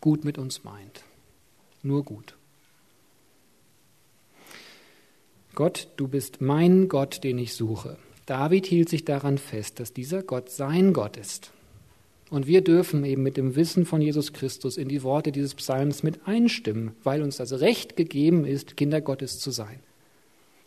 gut 0.00 0.24
mit 0.24 0.38
uns 0.38 0.64
meint. 0.64 1.02
Nur 1.82 2.04
gut. 2.04 2.36
Gott, 5.54 5.88
du 5.96 6.06
bist 6.06 6.40
mein 6.40 6.88
Gott, 6.88 7.24
den 7.24 7.36
ich 7.38 7.54
suche. 7.54 7.98
David 8.26 8.66
hielt 8.66 8.88
sich 8.88 9.04
daran 9.04 9.38
fest, 9.38 9.80
dass 9.80 9.92
dieser 9.92 10.22
Gott 10.22 10.50
sein 10.50 10.92
Gott 10.92 11.16
ist. 11.16 11.52
Und 12.30 12.46
wir 12.46 12.62
dürfen 12.62 13.04
eben 13.04 13.22
mit 13.22 13.36
dem 13.36 13.56
Wissen 13.56 13.86
von 13.86 14.02
Jesus 14.02 14.32
Christus 14.32 14.76
in 14.76 14.88
die 14.88 15.02
Worte 15.02 15.32
dieses 15.32 15.54
Psalms 15.54 16.02
mit 16.02 16.26
einstimmen, 16.26 16.92
weil 17.02 17.22
uns 17.22 17.38
das 17.38 17.60
Recht 17.60 17.96
gegeben 17.96 18.44
ist, 18.44 18.76
Kinder 18.76 19.00
Gottes 19.00 19.38
zu 19.38 19.50
sein. 19.50 19.80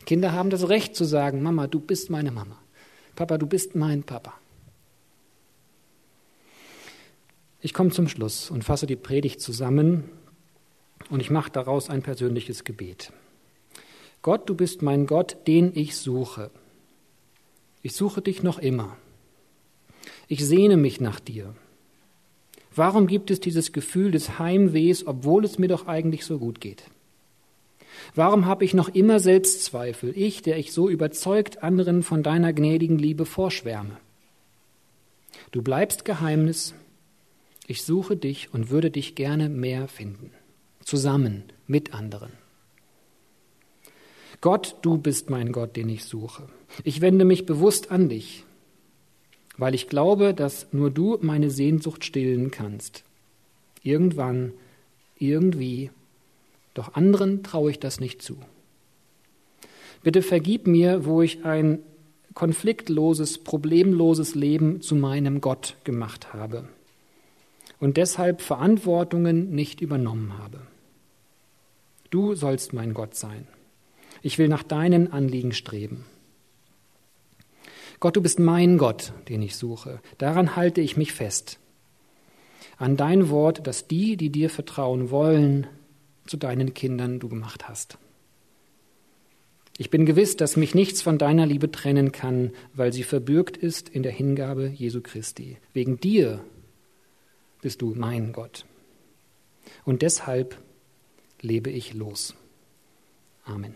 Kinder 0.06 0.32
haben 0.32 0.50
das 0.50 0.70
Recht 0.70 0.96
zu 0.96 1.06
sagen, 1.06 1.44
Mama, 1.44 1.68
du 1.68 1.80
bist 1.80 2.10
meine 2.10 2.32
Mama. 2.32 2.58
Papa, 3.16 3.38
du 3.38 3.46
bist 3.46 3.76
mein 3.76 4.04
Papa. 4.04 4.34
Ich 7.62 7.74
komme 7.76 7.92
zum 7.92 8.08
Schluss 8.08 8.50
und 8.50 8.64
fasse 8.64 8.88
die 8.88 8.96
Predigt 8.96 9.40
zusammen 9.40 10.06
und 11.12 11.20
ich 11.20 11.30
mache 11.30 11.52
daraus 11.52 11.92
ein 11.92 12.02
persönliches 12.02 12.64
Gebet. 12.64 13.14
Gott, 14.24 14.50
du 14.50 14.56
bist 14.56 14.82
mein 14.82 15.06
Gott, 15.06 15.38
den 15.46 15.76
ich 15.76 15.96
suche. 15.96 16.50
Ich 17.84 17.94
suche 17.94 18.22
dich 18.22 18.42
noch 18.42 18.58
immer. 18.58 18.98
Ich 20.32 20.46
sehne 20.46 20.78
mich 20.78 21.02
nach 21.02 21.20
dir. 21.20 21.54
Warum 22.74 23.06
gibt 23.06 23.32
es 23.32 23.42
dieses 23.42 23.74
Gefühl 23.74 24.12
des 24.12 24.40
Heimwehs, 24.40 25.06
obwohl 25.06 25.44
es 25.44 25.60
mir 25.60 25.68
doch 25.68 25.88
eigentlich 25.88 26.24
so 26.24 26.40
gut 26.40 26.62
geht? 26.62 26.86
Warum 28.16 28.46
habe 28.46 28.64
ich 28.64 28.74
noch 28.74 28.88
immer 28.88 29.20
Selbstzweifel, 29.20 30.14
ich, 30.16 30.42
der 30.42 30.58
ich 30.58 30.72
so 30.72 30.88
überzeugt 30.88 31.64
anderen 31.64 32.02
von 32.02 32.24
deiner 32.24 32.54
gnädigen 32.54 32.98
Liebe 32.98 33.26
vorschwärme? 33.26 33.98
Du 35.52 35.62
bleibst 35.62 36.06
Geheimnis, 36.06 36.76
ich 37.68 37.84
suche 37.84 38.16
dich 38.16 38.54
und 38.54 38.70
würde 38.70 38.90
dich 38.90 39.16
gerne 39.16 39.50
mehr 39.50 39.90
finden, 39.90 40.32
zusammen 40.82 41.44
mit 41.68 41.94
anderen. 41.94 42.32
Gott, 44.40 44.78
du 44.82 44.98
bist 44.98 45.30
mein 45.30 45.52
Gott, 45.52 45.76
den 45.76 45.90
ich 45.90 46.06
suche. 46.06 46.48
Ich 46.86 47.02
wende 47.02 47.26
mich 47.26 47.46
bewusst 47.46 47.92
an 47.92 48.08
dich, 48.08 48.46
weil 49.62 49.76
ich 49.76 49.88
glaube, 49.88 50.34
dass 50.34 50.66
nur 50.72 50.90
du 50.90 51.20
meine 51.22 51.52
Sehnsucht 51.52 52.04
stillen 52.04 52.50
kannst. 52.50 53.04
Irgendwann, 53.84 54.54
irgendwie 55.20 55.92
doch 56.74 56.96
anderen 56.96 57.44
traue 57.44 57.70
ich 57.70 57.78
das 57.78 58.00
nicht 58.00 58.24
zu. 58.24 58.38
Bitte 60.02 60.24
vergib 60.24 60.66
mir, 60.66 61.06
wo 61.06 61.22
ich 61.22 61.46
ein 61.46 61.78
konfliktloses, 62.34 63.38
problemloses 63.38 64.34
Leben 64.34 64.82
zu 64.82 64.96
meinem 64.96 65.42
Gott 65.42 65.76
gemacht 65.84 66.34
habe 66.34 66.68
und 67.80 67.98
deshalb 67.98 68.42
Verantwortungen 68.42 69.52
nicht 69.52 69.80
übernommen 69.80 70.40
habe. 70.40 70.62
Du 72.10 72.34
sollst 72.34 72.74
mein 72.74 72.96
Gott 72.96 73.14
sein. 73.14 73.48
Ich 74.24 74.40
will 74.40 74.48
nach 74.48 74.64
deinen 74.64 75.14
Anliegen 75.14 75.52
streben. 75.52 76.04
Gott, 78.02 78.16
du 78.16 78.22
bist 78.22 78.40
mein 78.40 78.80
Gott, 78.80 79.14
den 79.30 79.44
ich 79.44 79.56
suche. 79.56 80.02
Daran 80.18 80.56
halte 80.56 80.82
ich 80.82 80.98
mich 80.98 81.14
fest. 81.14 81.60
An 82.78 82.98
dein 82.98 83.30
Wort, 83.30 83.68
dass 83.68 83.88
die, 83.88 84.18
die 84.18 84.32
dir 84.32 84.50
vertrauen 84.50 85.12
wollen, 85.12 85.68
zu 86.26 86.36
deinen 86.36 86.74
Kindern 86.74 87.20
du 87.20 87.30
gemacht 87.30 87.70
hast. 87.70 88.00
Ich 89.78 89.92
bin 89.92 90.08
gewiss, 90.08 90.36
dass 90.36 90.58
mich 90.58 90.74
nichts 90.74 91.04
von 91.04 91.20
deiner 91.20 91.46
Liebe 91.46 91.72
trennen 91.72 92.12
kann, 92.12 92.52
weil 92.74 92.92
sie 92.92 93.04
verbürgt 93.04 93.56
ist 93.56 93.88
in 93.88 94.02
der 94.02 94.12
Hingabe 94.12 94.68
Jesu 94.68 95.02
Christi. 95.02 95.58
Wegen 95.72 96.00
dir 96.00 96.44
bist 97.62 97.84
du 97.84 97.94
mein 97.96 98.34
Gott. 98.34 98.66
Und 99.86 100.02
deshalb 100.02 100.58
lebe 101.40 101.70
ich 101.70 101.94
los. 101.94 102.34
Amen. 103.46 103.76